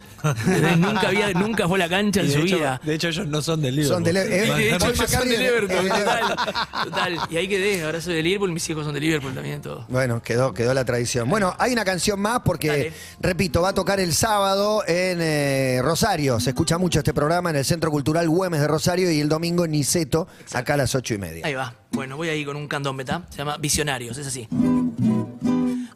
nunca, 0.78 1.09
había, 1.09 1.33
nunca 1.33 1.66
fue 1.66 1.76
a 1.78 1.81
la 1.81 1.88
cancha 1.88 2.21
en 2.21 2.31
su 2.31 2.38
de, 2.38 2.45
hecho, 2.45 2.57
vida. 2.57 2.81
de 2.85 2.95
hecho, 2.95 3.09
ellos 3.09 3.26
no 3.26 3.42
son 3.42 3.61
del 3.61 3.75
Liverpool. 3.76 3.95
Son 3.97 4.04
de 4.04 4.11
eh, 4.11 4.14
de 4.54 4.75
hecho, 4.76 4.87
ellos 4.90 5.11
son 5.11 5.28
de 5.28 5.37
de- 5.37 5.38
Liverpool, 5.38 5.85
de 5.85 5.90
total, 5.99 6.37
total. 6.85 7.19
Y 7.31 7.37
ahí 7.37 7.49
quedé, 7.49 7.83
ahora 7.83 8.00
soy 8.00 8.14
de 8.14 8.23
Liverpool, 8.23 8.52
mis 8.52 8.69
hijos 8.71 8.85
son 8.85 8.95
de 8.95 9.00
Liverpool 9.00 9.35
también, 9.35 9.61
todo. 9.61 9.85
Bueno, 9.88 10.23
quedó, 10.23 10.54
quedó 10.54 10.73
la 10.75 10.85
tradición. 10.85 11.28
Bueno, 11.28 11.54
hay 11.59 11.73
una 11.73 11.85
canción 11.85 12.21
más 12.21 12.40
porque, 12.45 12.69
Dale. 12.69 12.92
repito, 13.21 13.61
va 13.62 13.71
a 13.71 13.75
tocar 13.75 13.99
el 13.99 14.12
sábado 14.14 14.85
en 14.87 15.19
eh, 15.21 15.81
Rosario. 15.83 16.38
Se 16.38 16.50
escucha 16.50 16.78
mucho 16.78 17.00
este 17.00 17.12
programa 17.12 17.50
en 17.50 17.57
el 17.57 17.64
Centro 17.64 17.90
Cultural 17.90 18.28
Güemes 18.28 18.61
de 18.61 18.69
Rosario 18.69 19.11
y 19.11 19.21
el 19.21 19.28
domingo 19.28 19.64
en 19.64 19.73
Niceto, 19.73 20.28
acá 20.52 20.75
a 20.75 20.76
las 20.76 20.95
ocho 20.95 21.14
y 21.14 21.19
media. 21.19 21.45
Ahí 21.45 21.54
va. 21.54 21.75
Bueno, 21.90 22.16
voy 22.16 22.28
ahí 22.28 22.45
con 22.45 22.57
un 22.57 22.69
candombe, 22.69 23.04
¿tá? 23.04 23.23
Se 23.31 23.38
llama 23.38 23.57
Visionarios, 23.59 24.16
es 24.16 24.26
así. 24.26 24.49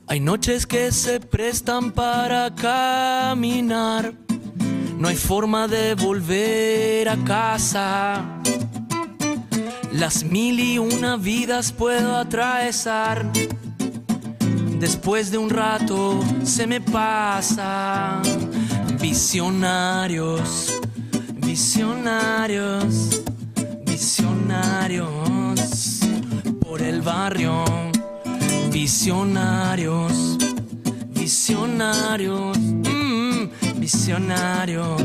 Hay 0.08 0.20
noches 0.20 0.68
que 0.68 0.92
se 0.92 1.18
prestan 1.18 1.90
para 1.90 2.54
caminar. 2.54 4.14
No 4.98 5.08
hay 5.08 5.16
forma 5.16 5.66
de 5.66 5.94
volver 5.94 7.08
a 7.08 7.16
casa. 7.24 8.24
Las 9.92 10.22
mil 10.22 10.60
y 10.60 10.78
una 10.78 11.16
vidas 11.16 11.72
puedo 11.72 12.14
atravesar. 12.14 13.28
Después 14.78 15.32
de 15.32 15.38
un 15.38 15.50
rato 15.50 16.20
se 16.44 16.68
me 16.68 16.80
pasa. 16.80 18.22
Visionarios, 19.00 20.72
visionarios, 21.34 23.22
visionarios 23.84 25.08
por 26.60 26.80
el 26.80 27.02
barrio. 27.02 27.64
Visionarios, 28.78 30.36
visionarios, 31.14 32.58
mm, 32.58 33.80
visionarios 33.80 35.02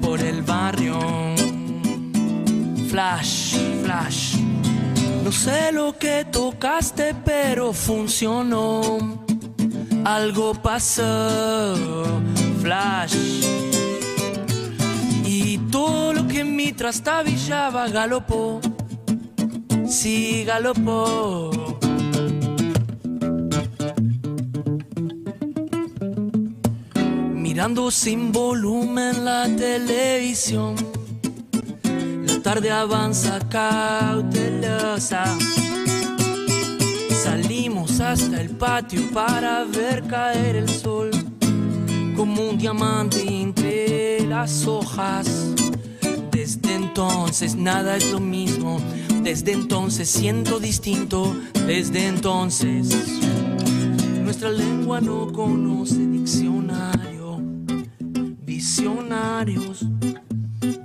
por 0.00 0.18
el 0.18 0.42
barrio. 0.42 0.98
Flash, 2.90 3.54
flash. 3.84 4.38
No 5.22 5.30
sé 5.30 5.70
lo 5.70 5.96
que 5.96 6.24
tocaste, 6.24 7.14
pero 7.24 7.72
funcionó. 7.72 9.22
Algo 10.04 10.52
pasó, 10.52 11.76
flash. 12.60 13.14
Y 15.24 15.58
todo 15.70 16.12
lo 16.12 16.26
que 16.26 16.40
en 16.40 16.56
mi 16.56 16.72
trastabillaba 16.72 17.86
galopó. 17.86 18.60
Sí, 19.86 20.42
galopó. 20.44 21.61
Mirando 27.62 27.92
sin 27.92 28.32
volumen 28.32 29.24
la 29.24 29.44
televisión. 29.44 30.74
La 32.26 32.42
tarde 32.42 32.72
avanza 32.72 33.38
cautelosa. 33.48 35.22
Salimos 37.22 38.00
hasta 38.00 38.40
el 38.40 38.50
patio 38.56 39.08
para 39.14 39.62
ver 39.62 40.02
caer 40.08 40.56
el 40.56 40.68
sol 40.68 41.12
como 42.16 42.48
un 42.48 42.58
diamante 42.58 43.22
entre 43.22 44.26
las 44.26 44.66
hojas. 44.66 45.54
Desde 46.32 46.74
entonces 46.74 47.54
nada 47.54 47.96
es 47.96 48.10
lo 48.10 48.18
mismo. 48.18 48.80
Desde 49.22 49.52
entonces 49.52 50.10
siento 50.10 50.58
distinto. 50.58 51.36
Desde 51.64 52.08
entonces 52.08 52.88
nuestra 54.20 54.50
lengua 54.50 55.00
no 55.00 55.32
conoce 55.32 56.04
diccionario. 56.08 57.11
Visionarios, 58.64 59.84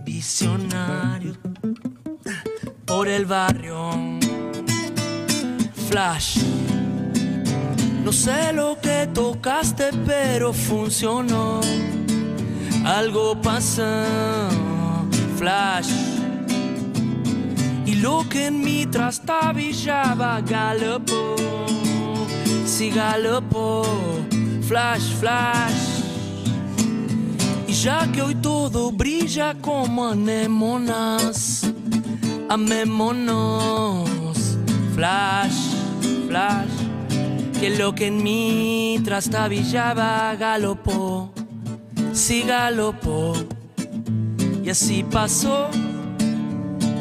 visionarios 0.04 1.38
por 2.88 3.08
el 3.08 3.28
barrio. 3.28 3.92
Flash. 5.88 6.40
No 8.04 8.12
sé 8.12 8.52
lo 8.52 8.80
que 8.82 9.08
tocaste, 9.14 9.92
pero 10.08 10.54
funcionó. 10.54 11.62
Algo 12.84 13.40
pasa, 13.40 14.50
flash. 15.38 15.92
Y 17.86 17.94
lo 17.98 18.28
que 18.28 18.48
en 18.48 18.60
mí 18.62 18.88
trastabillaba 18.88 20.42
galopó. 20.42 21.36
Sí, 22.66 22.90
galopó, 22.90 23.84
flash, 24.68 25.14
flash. 25.20 25.97
Ya 27.88 28.04
que 28.12 28.22
hoy 28.22 28.36
todo 28.36 28.92
brilla 28.92 29.56
como 29.62 30.08
anémonas, 30.08 31.72
amémonos, 32.50 34.10
flash, 34.94 35.72
flash 36.28 36.68
que 37.58 37.70
lo 37.70 37.96
que 37.96 38.08
en 38.08 38.22
mí 38.22 39.00
trastabillaba 39.06 40.36
galopó, 40.36 41.32
sí 42.12 42.44
galopó, 42.44 43.32
y 44.66 44.70
así 44.70 45.06
pasó. 45.10 45.70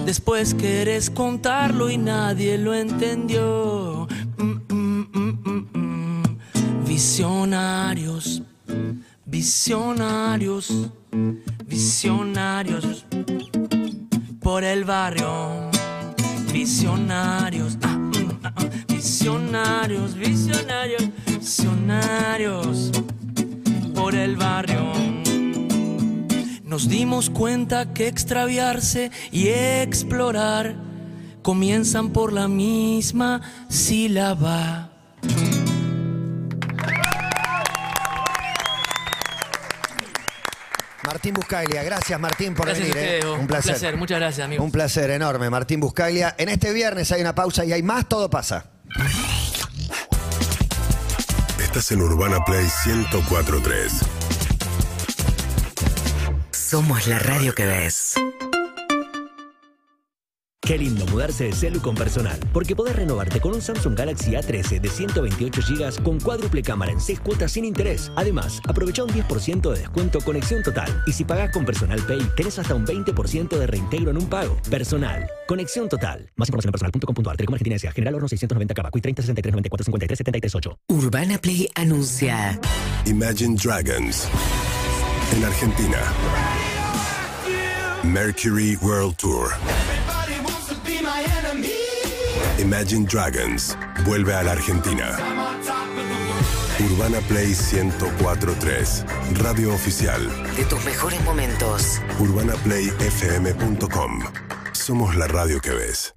Después 0.05 0.55
querés 0.55 1.11
contarlo 1.11 1.91
y 1.91 1.99
nadie 1.99 2.59
lo 2.59 2.73
entendió. 2.77 4.07
Mm, 4.39 4.73
mm, 4.73 5.09
mm, 5.13 5.67
mm. 5.73 6.23
Visionarios, 6.87 8.45
visionarios, 9.37 10.73
visionarios 11.67 13.05
por 14.41 14.65
el 14.65 14.85
barrio. 14.85 15.71
Visionarios, 16.55 17.77
ah, 17.83 18.11
ah, 18.45 18.53
ah. 18.57 18.65
visionarios, 18.89 20.15
visionarios, 20.15 21.11
visionarios 21.27 22.91
por 23.95 24.15
el 24.15 24.37
barrio. 24.37 24.91
Nos 26.65 26.89
dimos 26.89 27.29
cuenta 27.29 27.93
que 27.93 28.09
extraviarse 28.09 29.11
y 29.33 29.49
explorar 29.49 30.77
comienzan 31.43 32.09
por 32.09 32.33
la 32.33 32.49
misma 32.49 33.43
sílaba. 33.69 34.96
Martín 41.27 41.43
Buscaglia, 41.43 41.83
gracias 41.83 42.21
Martín 42.21 42.55
por 42.55 42.67
Gracias 42.67 42.89
a 42.89 42.95
venir. 42.95 43.05
ustedes, 43.05 43.25
¿eh? 43.25 43.27
vos. 43.27 43.39
Un 43.41 43.47
placer. 43.49 43.97
Muchas 43.97 44.21
gracias, 44.21 44.45
amigos. 44.45 44.65
Un 44.65 44.71
placer 44.71 45.11
enorme, 45.11 45.51
Martín 45.51 45.81
Buscaglia. 45.81 46.37
En 46.39 46.49
este 46.49 46.73
viernes 46.73 47.11
hay 47.11 47.21
una 47.21 47.35
pausa 47.35 47.65
y 47.65 47.73
hay 47.73 47.83
más, 47.83 48.07
todo 48.09 48.31
pasa. 48.31 48.67
Estás 51.61 51.91
en 51.91 52.03
Urbana 52.03 52.45
Play 52.45 52.65
1043. 52.85 53.93
Somos 56.53 57.09
la 57.09 57.19
radio 57.19 57.53
que 57.57 57.67
ves. 57.67 58.15
Qué 60.67 60.77
lindo 60.77 61.07
mudarse 61.07 61.45
de 61.45 61.53
celu 61.53 61.81
con 61.81 61.95
personal, 61.95 62.41
porque 62.53 62.75
podés 62.75 62.97
renovarte 62.97 63.41
con 63.41 63.55
un 63.55 63.63
Samsung 63.63 63.97
Galaxy 63.97 64.33
A13 64.33 64.81
de 64.81 64.89
128 64.89 65.61
GB 65.63 66.03
con 66.03 66.19
cuádruple 66.19 66.61
cámara 66.61 66.91
en 66.91 67.01
6 67.01 67.21
cuotas 67.21 67.53
sin 67.53 67.65
interés. 67.65 68.11
Además, 68.17 68.61
aprovecha 68.67 69.05
un 69.05 69.11
10% 69.11 69.73
de 69.73 69.79
descuento 69.79 70.21
conexión 70.23 70.65
total. 70.65 71.05
Y 71.07 71.13
si 71.13 71.25
pagás 71.25 71.53
con 71.53 71.65
Personal 71.65 72.05
Pay, 72.05 72.19
tenés 72.37 72.59
hasta 72.59 72.75
un 72.75 72.85
20% 72.85 73.57
de 73.57 73.67
reintegro 73.69 74.11
en 74.11 74.17
un 74.17 74.27
pago. 74.29 74.57
Personal, 74.69 75.31
conexión 75.47 75.89
total. 75.89 76.33
Más 76.35 76.49
información 76.49 76.71
en 76.71 76.73
personal.com.ar. 76.73 77.37
Telecom 77.37 77.55
Argentina 77.55 77.77
S.A. 77.77 77.93
General 77.93 78.15
Horno 78.17 78.27
690 78.27 78.75
Cava. 78.75 78.91
Cuy 78.91 79.01
30 79.01 79.23
63 79.23 79.53
94 79.53 79.85
53 79.85 80.19
73 80.19 80.55
8. 80.57 80.79
Urbana 80.89 81.39
Play 81.39 81.71
anuncia. 81.77 82.59
Imagine 83.07 83.55
Dragons. 83.55 84.29
En 85.31 85.45
Argentina. 85.45 85.99
Mercury 88.03 88.77
World 88.83 89.17
Tour. 89.17 89.51
Imagine 92.59 93.07
Dragons 93.07 93.77
vuelve 94.05 94.35
a 94.35 94.43
la 94.43 94.53
Argentina. 94.53 95.17
Urbana 96.91 97.21
Play 97.29 97.49
1043. 97.49 99.05
Radio 99.35 99.75
oficial. 99.75 100.27
De 100.57 100.65
tus 100.65 100.83
mejores 100.85 101.23
momentos. 101.25 102.01
UrbanaPlayFM.com. 102.19 104.23
Somos 104.73 105.17
la 105.17 105.27
radio 105.27 105.61
que 105.61 105.71
ves. 105.71 106.16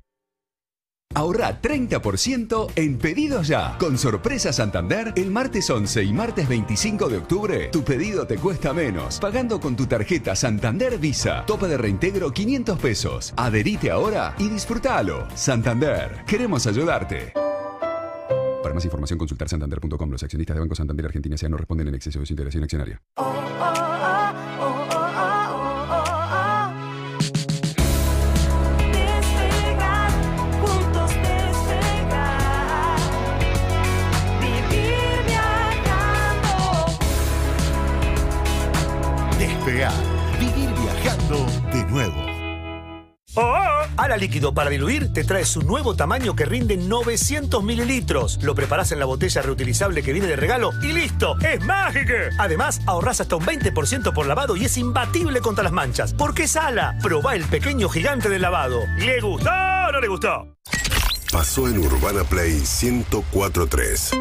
Ahorra 1.15 1.59
30% 1.59 2.73
en 2.75 2.99
pedidos 2.99 3.47
ya. 3.47 3.77
Con 3.79 3.97
Sorpresa 3.97 4.53
Santander, 4.53 5.11
el 5.15 5.31
martes 5.31 5.67
11 5.67 6.03
y 6.03 6.13
martes 6.13 6.47
25 6.47 7.09
de 7.09 7.17
octubre, 7.17 7.67
tu 7.69 7.83
pedido 7.83 8.27
te 8.27 8.37
cuesta 8.37 8.73
menos. 8.73 9.19
Pagando 9.19 9.59
con 9.59 9.75
tu 9.75 9.87
tarjeta 9.87 10.35
Santander 10.35 10.99
Visa. 10.99 11.45
Tope 11.47 11.67
de 11.67 11.77
reintegro 11.77 12.31
500 12.31 12.77
pesos. 12.77 13.33
Adherite 13.37 13.89
ahora 13.89 14.35
y 14.37 14.49
disfrútalo. 14.49 15.27
Santander, 15.33 16.23
queremos 16.27 16.67
ayudarte. 16.67 17.33
Para 18.61 18.75
más 18.75 18.85
información 18.85 19.17
consultar 19.17 19.49
santander.com. 19.49 20.11
Los 20.11 20.21
accionistas 20.21 20.55
de 20.55 20.59
Banco 20.59 20.75
Santander 20.75 21.07
Argentina 21.07 21.35
no 21.49 21.57
responden 21.57 21.87
en 21.87 21.95
exceso 21.95 22.19
de 22.19 22.25
su 22.27 22.33
integración 22.33 22.63
accionaria. 22.63 23.01
Ala 43.99 44.15
líquido 44.15 44.53
para 44.53 44.69
diluir 44.69 45.11
te 45.11 45.25
trae 45.25 45.43
su 45.43 45.61
nuevo 45.61 45.93
tamaño 45.93 46.33
que 46.33 46.45
rinde 46.45 46.77
900 46.77 47.61
mililitros. 47.61 48.39
Lo 48.41 48.55
preparás 48.55 48.93
en 48.93 48.99
la 48.99 49.05
botella 49.05 49.41
reutilizable 49.41 50.03
que 50.03 50.13
viene 50.13 50.29
de 50.29 50.37
regalo 50.37 50.71
y 50.81 50.93
listo, 50.93 51.35
es 51.41 51.59
mágico. 51.65 52.13
Además, 52.37 52.79
ahorrás 52.85 53.19
hasta 53.19 53.35
un 53.35 53.45
20% 53.45 54.13
por 54.13 54.25
lavado 54.25 54.55
y 54.55 54.63
es 54.63 54.77
imbatible 54.77 55.41
contra 55.41 55.65
las 55.65 55.73
manchas. 55.73 56.13
Porque 56.13 56.43
es 56.43 56.55
Ala. 56.55 56.97
Probá 57.03 57.35
el 57.35 57.43
pequeño 57.43 57.89
gigante 57.89 58.29
del 58.29 58.41
lavado. 58.41 58.79
¿Le 58.99 59.19
gustó 59.19 59.49
o 59.49 59.91
no 59.91 59.99
le 59.99 60.07
gustó? 60.07 60.47
Pasó 61.29 61.67
en 61.67 61.79
Urbana 61.79 62.23
Play 62.23 62.53
1043. 62.53 64.11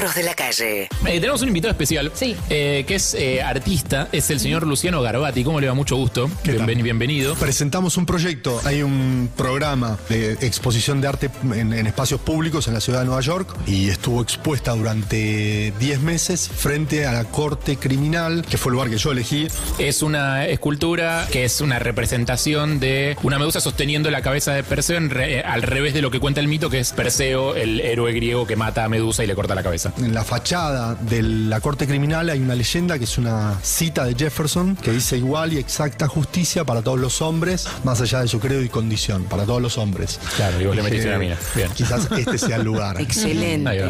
Perros 0.00 0.14
de 0.14 0.22
la 0.22 0.34
calle. 0.34 0.82
Eh, 0.84 0.88
tenemos 1.20 1.42
un 1.42 1.48
invitado 1.48 1.72
especial, 1.72 2.10
eh, 2.48 2.84
que 2.88 2.94
es 2.94 3.12
eh, 3.12 3.42
artista, 3.42 4.08
es 4.12 4.30
el 4.30 4.40
señor 4.40 4.66
Luciano 4.66 5.02
Garbati. 5.02 5.44
¿Cómo 5.44 5.60
le 5.60 5.66
va? 5.68 5.74
Mucho 5.74 5.94
gusto. 5.96 6.26
Bienven- 6.42 6.82
bienvenido. 6.82 7.34
Presentamos 7.34 7.98
un 7.98 8.06
proyecto, 8.06 8.62
hay 8.64 8.80
un 8.82 9.28
programa 9.36 9.98
de 10.08 10.32
exposición 10.40 11.02
de 11.02 11.08
arte 11.08 11.30
en, 11.54 11.74
en 11.74 11.86
espacios 11.86 12.18
públicos 12.18 12.66
en 12.66 12.72
la 12.72 12.80
ciudad 12.80 13.00
de 13.00 13.04
Nueva 13.04 13.20
York 13.20 13.54
y 13.66 13.90
estuvo 13.90 14.22
expuesta 14.22 14.72
durante 14.74 15.74
10 15.78 16.00
meses 16.00 16.48
frente 16.48 17.04
a 17.04 17.12
la 17.12 17.24
corte 17.24 17.76
criminal, 17.76 18.42
que 18.48 18.56
fue 18.56 18.70
el 18.70 18.74
lugar 18.76 18.88
que 18.88 18.96
yo 18.96 19.12
elegí. 19.12 19.48
Es 19.78 20.00
una 20.00 20.46
escultura 20.46 21.28
que 21.30 21.44
es 21.44 21.60
una 21.60 21.78
representación 21.78 22.80
de 22.80 23.18
una 23.22 23.38
medusa 23.38 23.60
sosteniendo 23.60 24.10
la 24.10 24.22
cabeza 24.22 24.54
de 24.54 24.62
Perseo 24.62 24.96
en 24.96 25.10
re- 25.10 25.42
al 25.42 25.60
revés 25.60 25.92
de 25.92 26.00
lo 26.00 26.10
que 26.10 26.20
cuenta 26.20 26.40
el 26.40 26.48
mito, 26.48 26.70
que 26.70 26.78
es 26.78 26.92
Perseo, 26.94 27.54
el 27.54 27.80
héroe 27.80 28.14
griego 28.14 28.46
que 28.46 28.56
mata 28.56 28.84
a 28.84 28.88
Medusa 28.88 29.22
y 29.22 29.26
le 29.26 29.34
corta 29.34 29.54
la 29.54 29.62
cabeza. 29.62 29.89
En 29.98 30.14
la 30.14 30.24
fachada 30.24 30.94
de 30.94 31.22
la 31.22 31.60
corte 31.60 31.86
criminal 31.86 32.30
hay 32.30 32.40
una 32.40 32.54
leyenda 32.54 32.98
que 32.98 33.04
es 33.04 33.18
una 33.18 33.58
cita 33.62 34.04
de 34.04 34.14
Jefferson 34.14 34.76
que 34.76 34.92
dice 34.92 35.16
igual 35.16 35.52
y 35.52 35.58
exacta 35.58 36.08
justicia 36.08 36.64
para 36.64 36.82
todos 36.82 36.98
los 36.98 37.22
hombres, 37.22 37.66
más 37.84 38.00
allá 38.00 38.20
de 38.20 38.28
su 38.28 38.40
credo 38.40 38.62
y 38.62 38.68
condición, 38.68 39.24
para 39.24 39.44
todos 39.44 39.60
los 39.60 39.78
hombres. 39.78 40.20
Claro, 40.36 40.60
y 40.60 40.66
vos 40.66 40.76
le 40.76 40.82
metiste 40.82 41.08
una 41.08 41.18
mina. 41.18 41.36
Bien. 41.54 41.70
Quizás 41.74 42.08
este 42.12 42.38
sea 42.38 42.56
el 42.56 42.64
lugar. 42.64 42.96
Ahí 42.98 43.78
va. 43.78 43.88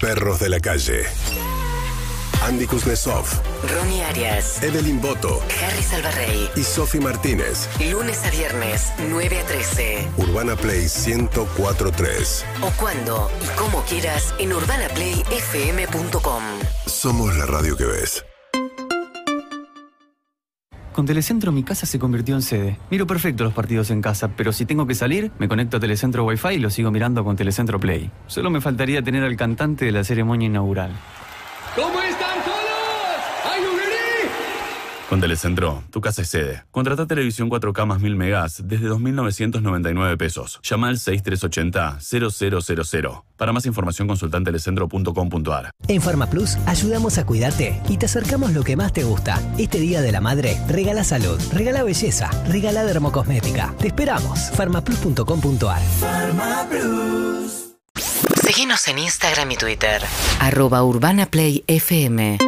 Perros 0.00 0.40
de 0.40 0.48
la 0.48 0.60
calle. 0.60 1.04
Andy 2.48 2.66
Kuznetsov, 2.66 3.24
Ronnie 3.72 4.02
Arias. 4.04 4.62
Evelyn 4.62 5.00
Boto 5.00 5.40
Harry 5.62 5.82
Salvarrey. 5.82 6.50
y 6.56 6.62
Sofi 6.64 6.98
Martínez. 6.98 7.68
Lunes 7.90 8.24
a 8.24 8.30
viernes, 8.30 8.92
9 9.08 9.38
a 9.38 9.46
13. 9.46 10.08
Urbana 10.16 10.56
Play 10.56 10.80
1043. 11.06 12.44
O 12.62 12.70
cuando 12.80 13.30
y 13.42 13.46
como 13.58 13.82
quieras 13.84 14.34
en 14.38 14.52
urbanaplayfm.com. 14.52 16.42
Somos 16.86 17.36
la 17.36 17.46
radio 17.46 17.76
que 17.76 17.84
ves. 17.84 18.24
Con 20.92 21.06
Telecentro 21.06 21.52
mi 21.52 21.62
casa 21.62 21.86
se 21.86 21.98
convirtió 21.98 22.34
en 22.34 22.42
sede. 22.42 22.76
Miro 22.90 23.06
perfecto 23.06 23.44
los 23.44 23.54
partidos 23.54 23.90
en 23.90 24.02
casa, 24.02 24.28
pero 24.36 24.52
si 24.52 24.66
tengo 24.66 24.86
que 24.86 24.94
salir, 24.94 25.30
me 25.38 25.48
conecto 25.48 25.78
a 25.78 25.80
Telecentro 25.80 26.24
Wi-Fi 26.24 26.54
y 26.54 26.58
lo 26.58 26.68
sigo 26.70 26.90
mirando 26.90 27.24
con 27.24 27.34
Telecentro 27.36 27.78
Play. 27.80 28.10
Solo 28.26 28.50
me 28.50 28.60
faltaría 28.60 29.00
tener 29.00 29.22
al 29.22 29.36
cantante 29.36 29.86
de 29.86 29.92
la 29.92 30.04
ceremonia 30.04 30.46
inaugural. 30.46 30.90
¿Cómo 31.74 31.98
están 32.02 32.21
Con 35.12 35.20
Telecentro, 35.20 35.84
tu 35.90 36.00
casa 36.00 36.22
es 36.22 36.28
sede. 36.28 36.64
Contrata 36.70 37.06
televisión 37.06 37.50
4K 37.50 37.84
más 37.84 38.00
1000 38.00 38.16
megas 38.16 38.62
desde 38.64 38.88
2.999 38.88 40.16
pesos. 40.16 40.58
Llama 40.62 40.88
al 40.88 40.96
6380-0000. 40.96 43.22
Para 43.36 43.52
más 43.52 43.66
información 43.66 44.08
consulta 44.08 44.38
en 44.38 44.44
telecentro.com.ar. 44.44 45.70
En 45.86 46.00
Farmaplus 46.00 46.56
ayudamos 46.64 47.18
a 47.18 47.26
cuidarte 47.26 47.78
y 47.90 47.98
te 47.98 48.06
acercamos 48.06 48.54
lo 48.54 48.62
que 48.62 48.74
más 48.74 48.94
te 48.94 49.04
gusta. 49.04 49.38
Este 49.58 49.80
Día 49.80 50.00
de 50.00 50.12
la 50.12 50.22
Madre, 50.22 50.56
regala 50.66 51.04
salud, 51.04 51.38
regala 51.52 51.82
belleza, 51.82 52.30
regala 52.48 52.82
dermocosmética. 52.82 53.74
Te 53.78 53.88
esperamos. 53.88 54.50
farmaplus.com.ar 54.52 55.82
Seguinos 58.42 58.88
en 58.88 58.98
Instagram 58.98 59.50
y 59.50 59.56
Twitter. 59.56 60.00
Arroba 60.40 60.82
Urbana 60.82 61.26
Play 61.26 61.64
FM. 61.66 62.38